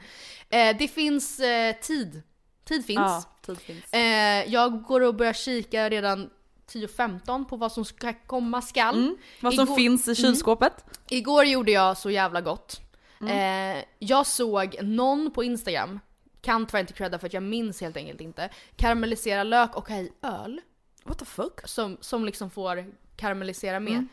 [0.50, 2.22] Eh, det finns eh, tid.
[2.70, 3.00] Tid finns.
[3.00, 3.94] Ja, tid finns.
[3.94, 6.30] Eh, jag går och börjar kika redan
[6.72, 8.98] 10.15 på vad som ska komma skall.
[8.98, 9.18] Mm.
[9.42, 10.86] Vad som Igår- finns i kylskåpet.
[11.10, 12.82] Igår gjorde jag så jävla gott.
[13.22, 13.78] Mm.
[13.78, 16.00] Eh, jag såg någon på Instagram,
[16.42, 19.96] kan tyvärr inte credda för att jag minns helt enkelt inte, karamellisera lök och ha
[19.96, 20.62] i öl.
[21.04, 21.60] What the fuck?
[21.66, 23.94] Som, som liksom får karamellisera med.
[23.94, 24.08] Mm.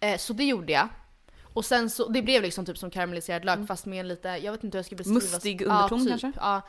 [0.00, 0.88] Eh, så det gjorde jag.
[1.54, 4.52] Och sen så, det blev liksom typ som karamelliserad lök fast med en lite, jag
[4.52, 5.20] vet inte hur jag ska beskriva.
[5.20, 5.32] Mm.
[5.32, 6.32] Mustig underton kanske?
[6.36, 6.62] Ja.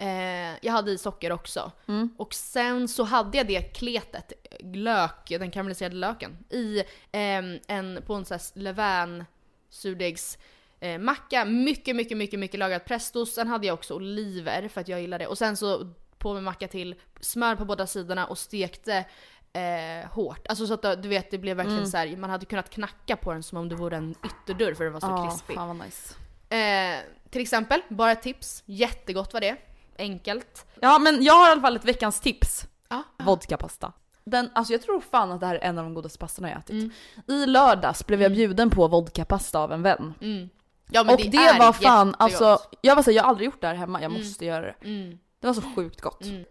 [0.00, 1.72] Eh, jag hade i socker också.
[1.88, 2.10] Mm.
[2.16, 6.82] Och sen så hade jag det kletet, lök, den karamelliserade löken, i
[7.12, 9.24] ehm, en, på en sån här levain
[9.70, 10.38] surdegs
[10.80, 13.26] eh, macka, mycket, mycket, mycket, mycket lagrat presto.
[13.26, 15.26] Sen hade jag också oliver för att jag gillar det.
[15.26, 19.04] Och sen så på med macka till, smör på båda sidorna och stekte
[19.52, 20.46] eh, hårt.
[20.48, 21.90] Alltså så att du vet det blev verkligen Mm.
[21.90, 24.84] så här, man hade kunnat knacka på den som om det vore en ytterdörr för
[24.84, 25.58] det var så Ja, krispig.
[25.84, 26.14] nice.
[26.56, 29.56] Eh, till exempel, bara ett tips, jättegott var det.
[29.98, 30.66] Enkelt.
[30.80, 32.64] Ja men jag har i alla fall ett veckans tips.
[32.88, 33.02] Ja.
[33.18, 33.92] Vodkapasta.
[34.24, 36.58] Den, alltså jag tror fan att det här är en av de godaste pastorna jag
[36.58, 36.70] ätit.
[36.70, 36.90] Mm.
[37.26, 40.14] I lördags blev jag bjuden på vodkapasta av en vän.
[40.20, 40.48] Mm.
[40.90, 43.60] Ja, men och det, är var fan, alltså jag var såhär, jag har aldrig gjort
[43.60, 44.22] det här hemma, jag Mm.
[44.22, 44.74] måste göra det.
[44.84, 45.18] Mm.
[45.40, 46.22] Det var så sjukt gott.
[46.24, 46.44] Mm.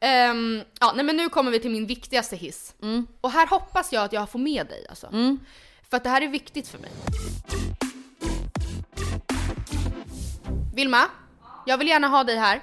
[0.00, 2.74] Ehm, ja, nej men nu kommer vi till min viktigaste hiss.
[2.82, 3.06] Mm.
[3.20, 5.06] Och här hoppas jag att jag får med dig alltså.
[5.06, 5.38] Mm.
[5.90, 6.90] För att det här är viktigt för mig.
[10.74, 11.02] Vilma,
[11.66, 12.62] jag vill gärna ha dig här.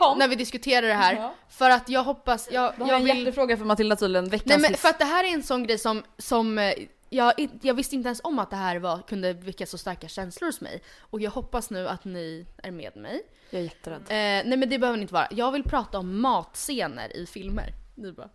[0.00, 0.18] Kom.
[0.18, 1.14] När vi diskuterar det här.
[1.14, 1.34] Ja.
[1.48, 3.18] För att jag hoppas, jag, jag en vill...
[3.18, 5.78] hjärtefråga för Matilda tydligen, veckans Nej men för att det här är en sån grej
[5.78, 6.72] som, som eh,
[7.10, 7.32] jag,
[7.62, 10.60] jag visste inte ens om att det här var, kunde väcka så starka känslor hos
[10.60, 10.82] mig.
[11.00, 13.22] Och jag hoppas nu att ni är med mig.
[13.50, 14.00] Jag är jätterädd.
[14.00, 15.28] Eh, nej men det behöver ni inte vara.
[15.30, 17.72] Jag vill prata om matscener i filmer.
[17.94, 18.28] Ni bara,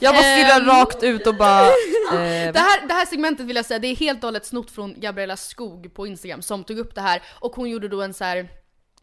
[0.00, 0.66] Jag bara stirrar Ehm.
[0.66, 1.66] rakt ut och bara...
[2.12, 4.70] Eh, Det här, det här segmentet vill jag säga, det är helt och hållet snott
[4.70, 8.14] från Gabriella Skog på Instagram som tog upp det här och hon gjorde då en
[8.14, 8.48] så här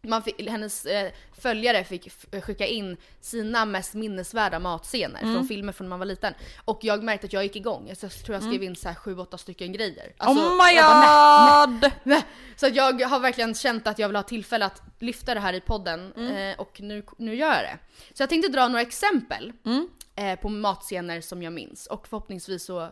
[0.08, 2.12] man fick, hennes eh, följare fick
[2.44, 5.34] skicka in sina mest minnesvärda matscener Mm.
[5.34, 6.34] från filmer från när man var liten.
[6.64, 7.88] Och jag märkte att jag gick igång.
[7.88, 8.62] Jag tror jag skrev Mm.
[8.62, 10.14] in så här 7-8 stycken grejer.
[10.18, 10.44] oh my Alltså,
[10.74, 11.90] jag bara, nej, god!
[12.02, 12.22] nej.
[12.56, 15.60] Så jag har verkligen känt att jag vill ha tillfälle att lyfta det här i
[15.60, 16.36] podden Mm.
[16.36, 17.78] eh, och nu, nu gör jag det.
[18.14, 19.88] Så jag tänkte dra några exempel Mm.
[20.16, 22.88] eh, på matscener som jag minns och förhoppningsvis så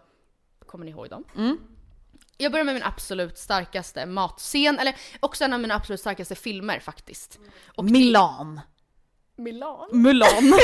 [0.67, 1.25] kommer ni ihåg dem.
[2.43, 6.81] Jag börjar med min absolut starkaste matscen, eller också en av mina absolut starkaste filmer
[6.81, 7.39] faktiskt.
[7.77, 8.61] Och Milan.
[9.37, 9.89] Milan?
[9.93, 10.29] Mulan.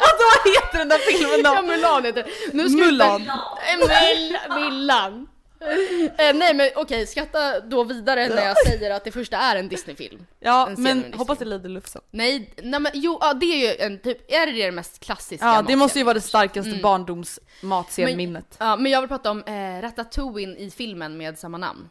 [0.00, 1.50] Vad heter den där filmen då?
[1.54, 2.30] Ja, Mulan heter det.
[2.52, 3.30] Nu ska vi- Mulan.
[3.30, 5.26] Eh, Mil, Milan.
[6.18, 9.68] Eh, nej men okej, skratta då vidare när jag säger att det första är en
[9.68, 10.26] Disney-film.
[10.40, 11.18] Ja En men Disney.
[11.18, 12.02] hoppas det Lady Lufsen.
[12.10, 15.46] Nej, nej men jo, ja, det är ju en typ, är det det mest klassiska
[15.46, 16.82] Ja det måste ju vara det starkaste Mm.
[16.82, 18.56] barndomsmatscenminnet.
[18.58, 21.88] Ja, men jag vill prata om eh, Ratatouille i filmen med samma namn.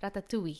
[0.00, 0.56] Ratatouille.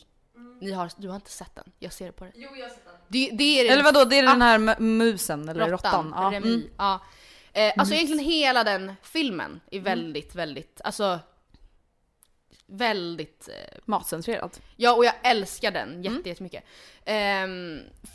[0.61, 1.71] Ni har, du har inte sett den?
[1.79, 2.33] Jag ser det på dig.
[2.35, 2.93] Jo jag har sett den.
[3.07, 6.13] Det, det är det Eller vadå, det är den här m- musen eller råttan?
[6.15, 6.33] Ja.
[6.33, 6.63] Mm.
[6.77, 6.99] Ja.
[7.53, 11.19] Eh, alltså egentligen hela den filmen är väldigt, väldigt, alltså
[12.67, 14.57] väldigt eh, Matcentrerad.
[14.75, 16.21] Ja, och jag älskar den jätte, Mm.
[16.25, 16.63] jättemycket.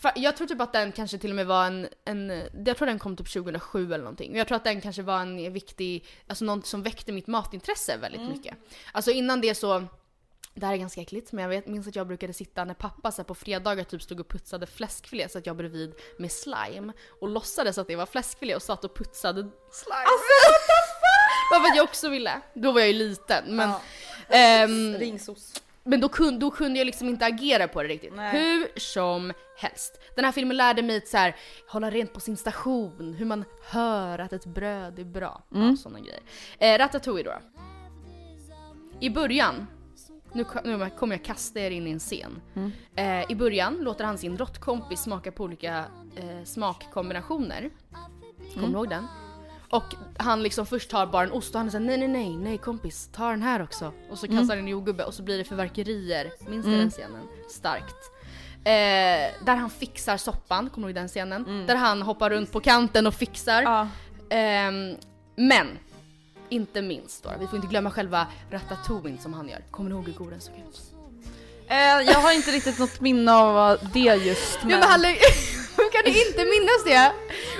[0.02, 2.86] För jag tror typ att den kanske till och med var en, en, jag tror
[2.86, 4.36] den kom typ 2007 eller någonting.
[4.36, 8.20] Jag tror att den kanske var en viktig, alltså något som väckte mitt matintresse väldigt
[8.20, 8.32] Mm.
[8.32, 8.56] mycket.
[8.92, 9.84] Alltså innan det så
[10.54, 13.12] det här är ganska äckligt men jag vet, minns att jag brukade sitta när pappa
[13.12, 17.28] så på fredagar typ stod och putsade fläskfilé så att jag bredvid med slime och
[17.28, 19.40] låtsades att det var fläskfilé och satt och putsade
[19.72, 19.96] slime.
[19.96, 21.50] Alltså what the fuck!
[21.50, 22.40] Bara för att jag också ville.
[22.54, 23.72] Då var jag ju liten men...
[24.32, 25.62] ehm, Ringsos.
[25.84, 28.12] men då kunde, då kunde jag liksom inte agera på det riktigt.
[28.12, 30.00] Hur som helst.
[30.16, 31.36] Den här filmen lärde mig att så här,
[31.68, 35.42] hålla rent på sin station, hur man hör att ett bröd är bra.
[35.48, 36.20] Ja, sådana grejer.
[36.58, 37.38] Eh, Ratatouille då.
[39.00, 39.66] I början,
[40.32, 42.40] nu, nu kommer jag kasta er in i en scen.
[42.96, 45.84] Eh, I början låter han sin råttkompis smaka på olika
[46.16, 47.70] eh, smakkombinationer.
[48.54, 49.06] Kommer du ihåg den?
[49.72, 52.58] Och han liksom först tar bara en ost och han säger nej nej nej nej
[52.58, 53.92] kompis ta den här också.
[54.10, 56.32] Och så kastar han en jordgubbe och så blir det fyrverkerier.
[56.48, 57.28] Minns du den scenen?
[57.50, 58.10] Starkt.
[58.64, 61.66] Eh, där han fixar soppan, kommer du ihåg den scenen?
[61.66, 63.62] Där han hoppar runt på kanten och fixar.
[63.62, 63.88] Ja.
[64.30, 64.96] Ehm,
[65.36, 65.78] men,
[66.48, 69.64] inte minst då, vi får inte glömma själva ratatouille som han gör.
[69.70, 70.80] Kommer du ihåg hur god den såg ut?
[71.68, 71.76] Eh,
[72.12, 74.70] jag har inte riktigt något minne av det just men...
[74.70, 75.00] Ja, men han
[75.76, 77.12] Hur kan du inte minnas det?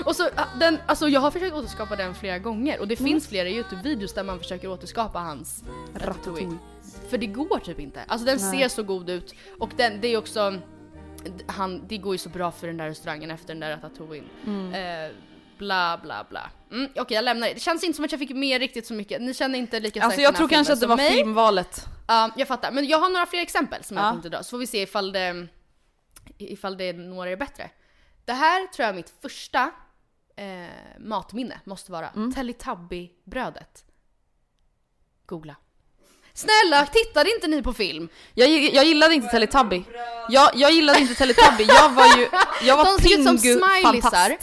[0.05, 3.27] Och så, ah, den, alltså jag har försökt återskapa den flera gånger och det finns
[3.27, 5.63] flera Youtube-videos där man försöker återskapa hans
[5.95, 6.57] ratatouille.
[7.09, 8.03] För det går typ inte.
[8.07, 10.53] Alltså den ser så god ut och den, det är också,
[11.47, 14.27] han, det går ju så bra för den där restaurangen efter den där ratatouille.
[14.47, 15.11] Eh,
[15.57, 16.49] bla bla bla.
[16.71, 17.53] Mm, Okej jag lämnar det.
[17.53, 19.21] Det känns inte som att jag fick med riktigt så mycket.
[19.21, 21.11] Ni känner inte lika Alltså jag tror kanske att det var mig.
[21.11, 21.85] filmvalet.
[22.07, 22.71] Ja, jag fattar.
[22.71, 24.11] Men jag har några fler exempel som jag Ja.
[24.11, 25.47] tänkte dra, så får vi se ifall det,
[26.37, 27.69] ifall det några är bättre.
[28.25, 29.71] Det här tror jag är mitt första
[30.35, 30.45] eh,
[30.99, 32.09] matminne måste vara.
[32.09, 32.33] Mm.
[32.33, 33.83] Teletubby-brödet.
[35.25, 35.55] Googla.
[36.33, 38.09] Snälla, tittade inte ni på film?
[38.33, 39.83] Jag, jag gillade inte Teletubby.
[40.29, 42.29] Jag, jag gillade inte Teletubby, jag var ju,
[42.63, 44.37] jag var De såg ut som smileysar.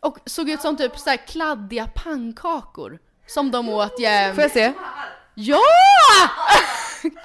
[0.00, 2.98] Och såg ut som typ så här kladdiga pannkakor.
[3.26, 4.34] Som de åt jämt.
[4.34, 4.72] Får jag se?
[5.34, 5.60] Ja!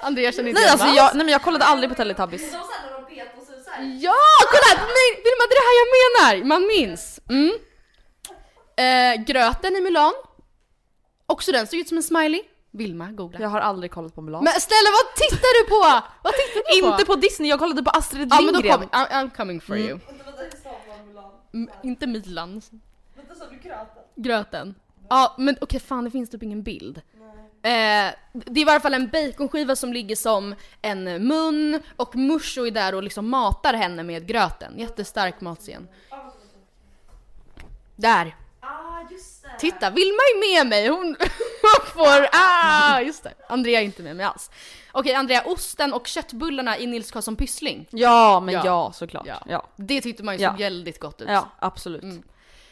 [0.00, 2.52] Andreas känner inte Nej alltså jag, nej men jag kollade aldrig på Teletubbies.
[3.80, 4.22] Ja,
[4.52, 4.86] kolla!
[4.98, 6.48] Nej, Vilma det är det här jag menar!
[6.48, 7.20] Man minns.
[7.28, 7.52] Mm.
[8.76, 10.12] Eh, gröten i Mulan.
[11.26, 12.42] Också den såg ut som en smiley.
[12.70, 13.40] Vilma, googla.
[13.40, 14.44] Jag har aldrig kollat på Mulan.
[14.44, 16.06] Men snälla vad tittar du på?
[16.22, 16.88] Vad tittar du på?
[16.88, 18.88] inte på Disney, jag kollade på Astrid Ja men då Lindgren.
[18.88, 19.98] kom, I'm, I'm coming for you.
[21.54, 22.62] Mm, inte Milan.
[24.16, 24.74] Gröten.
[25.08, 27.02] Ja men okej fan det finns typ ingen bild.
[27.66, 32.66] Eh, det är i varje fall en baconskiva som ligger som en mun och Musho
[32.66, 34.78] är där och liksom matar henne med gröten.
[34.78, 35.88] Jättestark matscen.
[37.96, 38.36] Där.
[39.58, 41.16] Titta, Vilma är med mig, hon,
[41.94, 43.34] får, ah just det.
[43.48, 44.50] Andrea är inte med mig alls.
[44.92, 47.86] Okej Andrea, osten och köttbullarna i Nils Karlsson Pyssling.
[47.90, 48.62] Ja men Ja.
[48.64, 49.26] ja, såklart.
[49.26, 49.42] Ja.
[49.48, 49.66] Ja.
[49.76, 50.50] Det tyckte man ju Ja.
[50.50, 51.28] såg väldigt gott ut.
[51.28, 52.24] Ja, absolut.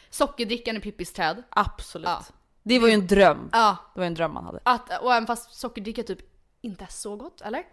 [0.09, 1.43] Sockerdrickan i Pippis träd.
[1.49, 2.07] Absolut.
[2.07, 2.23] Ja.
[2.65, 3.49] Det var ju en dröm.
[3.51, 4.59] Ja, Det var en dröm man hade.
[4.63, 6.19] att, och även fast sockerdricka typ
[6.61, 7.63] inte är så gott, eller?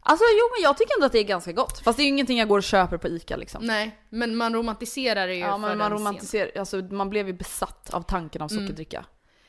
[0.00, 1.78] Alltså jo men jag tycker ändå att det är ganska gott.
[1.84, 3.64] Fast det är ju ingenting jag går och köper på ICA liksom.
[3.64, 7.90] Nej, men man romantiserar det ju Ja men man romantiserar, alltså man blev ju besatt
[7.94, 9.04] av tanken av sockerdricka.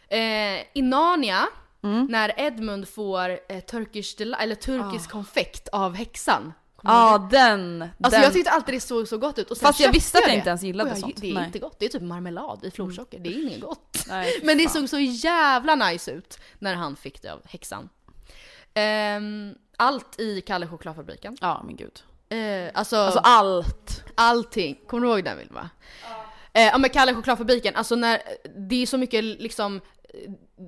[0.09, 0.57] scenen.
[0.57, 1.47] Eh, I Narnia,
[1.83, 2.05] Mm.
[2.09, 6.53] när Edmund får eh, Turkish eller turkisk konfekt av häxan.
[6.83, 8.21] Ja den, Alltså den.
[8.21, 9.51] jag tyckte alltid det såg så gott ut.
[9.51, 10.35] Och sen Fast jag visste att jag det.
[10.37, 11.21] inte ens gillade jag- sånt.
[11.21, 11.45] Det är Nej.
[11.45, 13.97] inte gott, det är typ marmelad i florsocker, det är inget gott.
[14.07, 14.73] Nej, Men det fan.
[14.73, 17.89] såg så jävla nice ut när han fick det av häxan.
[18.73, 21.37] Ehm, allt i Kalle chokladfabriken.
[21.41, 22.03] Ja men gud.
[22.29, 24.03] Eh, alltså, Alltså allt.
[24.15, 24.79] allting.
[24.87, 25.69] Kommer du ihåg den Vilma?
[26.53, 28.21] Eh, ja men Kalle chokladfabriken, alltså när
[28.69, 29.81] det är så mycket liksom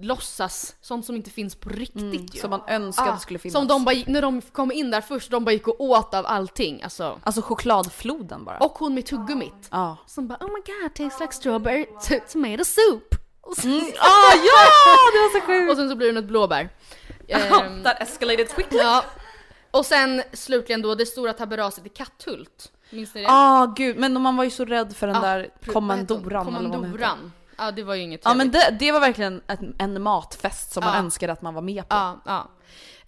[0.02, 2.16] låtsas, sånt som inte finns på riktigt ju.
[2.18, 3.54] Mm, Som man önskade Ah, skulle finnas.
[3.54, 6.26] Som de bara, när de kom in där först, de bara gick och åt av
[6.26, 6.84] allting.
[6.84, 7.20] Alltså.
[7.24, 8.58] Alltså chokladfloden bara.
[8.58, 9.68] Och hon med tuggummit.
[9.72, 9.98] Ja.
[10.08, 11.86] Som bara oh my god, tastes like strawberry
[12.32, 13.16] tomato soup.
[13.42, 14.66] Och sen, Ah ja!
[15.14, 15.72] Det var så sjukt!
[15.72, 16.70] och sen så blir det något blåbär.
[17.28, 18.78] Ehm, That escalated quickly.
[18.80, 19.04] ja.
[19.72, 22.72] Och sen slutligen då det stora taberaset i Katthult.
[22.90, 23.28] Minns ni det?
[23.30, 26.46] Ah gud, men man var ju så rädd för den Ja, där kommandoran.
[26.46, 27.32] Kommandoran.
[27.60, 28.80] Ja det var ju inget Ja men trevligt.
[28.80, 31.00] det, det var verkligen en, en matfest som man Ja.
[31.00, 31.96] önskade att man var med på.
[31.96, 32.50] Ja, ja.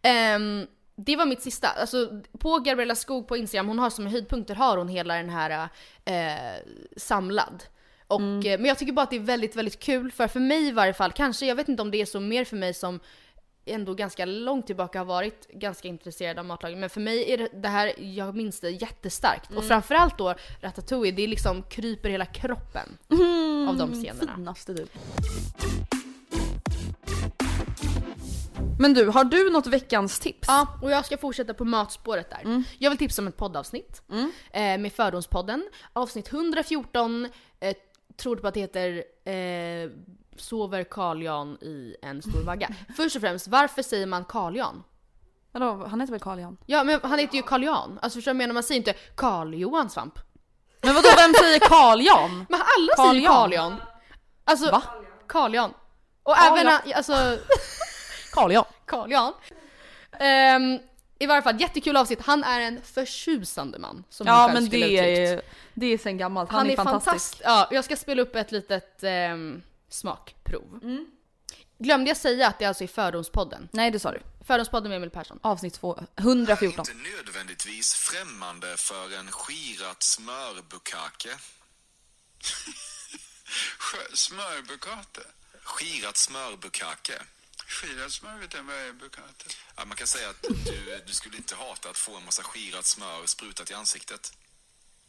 [0.01, 1.67] Ehm, det var mitt sista.
[1.67, 5.69] Alltså på Gabriella Skog på Instagram, hon har som höjdpunkter har hon hela den här
[6.05, 6.61] eh,
[6.97, 7.63] samlad.
[8.07, 8.39] Och, Mm.
[8.39, 10.71] eh, men jag tycker bara att det är väldigt, väldigt kul för för mig i
[10.71, 12.99] varje fall, kanske, jag vet inte om det är så mer för mig som
[13.65, 16.79] ändå ganska långt tillbaka har varit ganska intresserad av matlagning.
[16.79, 19.49] Men för mig är det, det här, jag minns det jättestarkt.
[19.49, 19.57] Mm.
[19.57, 23.67] Och framförallt då Ratatouille, det liksom kryper hela kroppen Mm.
[23.69, 24.35] av de scenerna.
[24.35, 24.87] Finaste du.
[28.79, 30.47] Men du, har du något veckans tips?
[30.47, 32.63] Ja, och jag ska fortsätta på matspåret där.
[32.79, 34.01] Jag vill tipsa om ett poddavsnitt
[34.51, 35.67] eh, med Fördomspodden.
[35.93, 37.27] Avsnitt 114,
[37.59, 37.75] eh,
[38.17, 39.89] tror på att det heter eh,
[40.41, 42.69] Sover Carl Jan i en stor vagga.
[42.97, 44.83] Först och främst, varför säger man Carl Jan?
[45.51, 46.57] Vadå, han heter väl Carl Jan?
[46.65, 47.99] Ja men han heter ju Carl Jan.
[48.01, 48.53] Alltså förstår du vad jag menar?
[48.53, 50.19] Man säger inte Carl Johan Svamp.
[50.81, 52.45] Men vadå, vem säger Carl Jan?
[52.49, 53.27] Men alla Carl säger.
[53.27, 53.75] Carl Jan.
[54.43, 54.83] Alltså, Va?
[55.27, 55.73] Carl Jan.
[56.23, 56.81] Och Carl även, Jan.
[56.83, 57.13] han- alltså,
[58.33, 58.65] Carl Jan.
[58.85, 59.33] Carl Jan.
[60.19, 60.79] Ehm,
[61.19, 62.21] I varje fall, jättekul avsnitt.
[62.21, 64.03] Han är en förtjusande man.
[64.09, 65.43] Som han Ja själv men skulle det uttryckt.
[65.45, 67.05] är, det är sen gammalt, han, Han, är, är fantastisk.
[67.05, 67.41] fantastisk.
[67.45, 69.61] Ja, jag ska spela upp ett litet ehm,
[69.93, 70.79] smakprov.
[70.83, 71.11] Mm.
[71.77, 73.69] Glömde jag säga att det alltså är Fördomspodden?
[73.71, 74.21] Nej det sa du.
[74.45, 75.39] Fördomspodden med Emil Persson.
[75.43, 76.79] Avsnitt två, 114.
[76.79, 81.29] Inte nödvändigtvis främmande för en skirat smörbukake.
[84.13, 85.21] Smörbukate?
[85.63, 87.21] Skirat smörbukake.
[87.71, 89.45] Skirat smör vet jag vad är bukate?
[89.75, 92.85] Ja, man kan säga att du, du skulle inte hata att få en massa skirat
[92.85, 94.33] smör sprutat i ansiktet.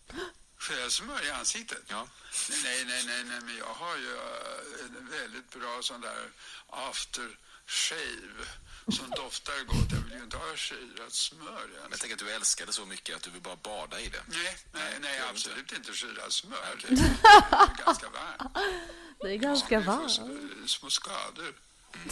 [0.62, 1.82] Skirat smör i ansiktet?
[1.88, 2.06] Ja.
[2.50, 6.30] Nej, nej, nej, nej, men jag har ju eh, en väldigt bra sån där
[6.68, 8.44] after shave
[8.88, 9.92] som doftar gott.
[9.92, 12.86] Jag vill ju inte ha skirat smör Men jag tänker att du älskar det så
[12.86, 14.22] mycket att du vill bara bada i det.
[14.26, 16.74] Nej, nej, nej, absolut inte skirat smör.
[16.82, 18.56] Det är ganska varmt.
[19.20, 20.70] Det är ganska varmt.
[20.70, 21.54] Små skador.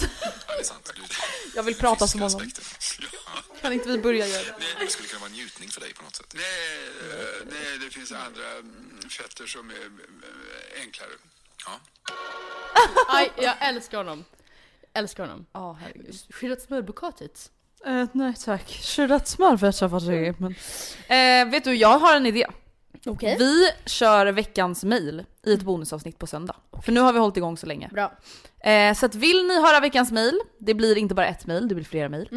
[0.01, 0.07] Ja,
[0.57, 0.93] det är sant.
[0.97, 1.03] Du,
[1.55, 2.37] Jag vill prata som honom.
[2.37, 2.65] aspekten.
[3.27, 3.43] Ja.
[3.61, 4.55] Kan inte vi börja göra det?
[4.85, 6.35] Det skulle kunna vara en njutning för dig på något sätt.
[6.35, 6.89] Nej,
[7.51, 11.11] nej, det finns andra mm, fetter som är eh, enklare.
[11.67, 11.81] Ja.
[13.09, 14.25] Aj, jag älskar honom.
[14.95, 15.47] Älskar honom.
[15.53, 16.15] Ja herregud.
[16.31, 17.51] Skirat smörbukatit.
[17.87, 20.55] Eh, nej tack, kyrat smör vet jag vad det är men...
[21.09, 22.47] Eh, vet du, jag har en idé.
[23.07, 23.37] Okej.
[23.39, 26.57] Vi kör veckans mail i ett bonusavsnitt på söndag.
[26.83, 27.89] För nu har vi hållit igång så länge.
[27.93, 28.13] Bra.
[28.71, 31.75] Eh, så att vill ni höra veckans mail, det blir inte bara ett mail, det
[31.75, 32.29] blir flera mail.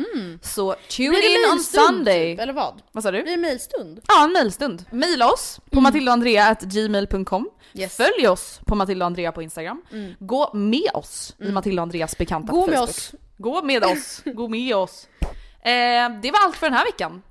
[0.42, 1.14] Så tune in
[1.46, 2.32] on mailstund, Sunday.
[2.34, 2.82] Typ, eller vad?
[2.92, 3.24] Vad sa du?
[3.24, 4.02] Blir det mailstund?
[4.08, 4.86] Ja, en mailstund.
[4.92, 7.50] Maila oss på matildaandrea.gmail.com.
[7.74, 7.98] Yes.
[7.98, 9.82] Följ oss på Matilda och Andrea på Instagram.
[10.20, 12.90] Gå med oss i Matilda och Andreas bekanta Gå med Facebook.
[12.90, 13.12] oss.
[13.38, 14.22] Gå med oss.
[14.26, 15.08] Gå med oss.
[15.66, 17.22] Eh, det var allt för den här veckan.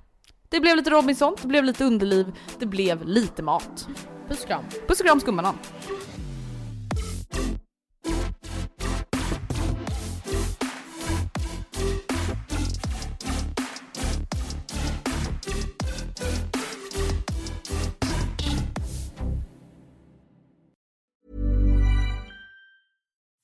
[0.53, 3.87] Det blev lite Robinson, det blev lite underliv, det blev lite mat.
[4.27, 4.63] Puss och kram.
[4.87, 5.57] Puss och kram skumbanan.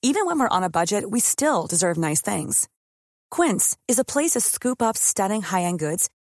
[0.02, 2.68] Even when we're on a budget, we still deserve nice things.
[3.36, 6.10] Quince is a place to scoop up stunning high-end goods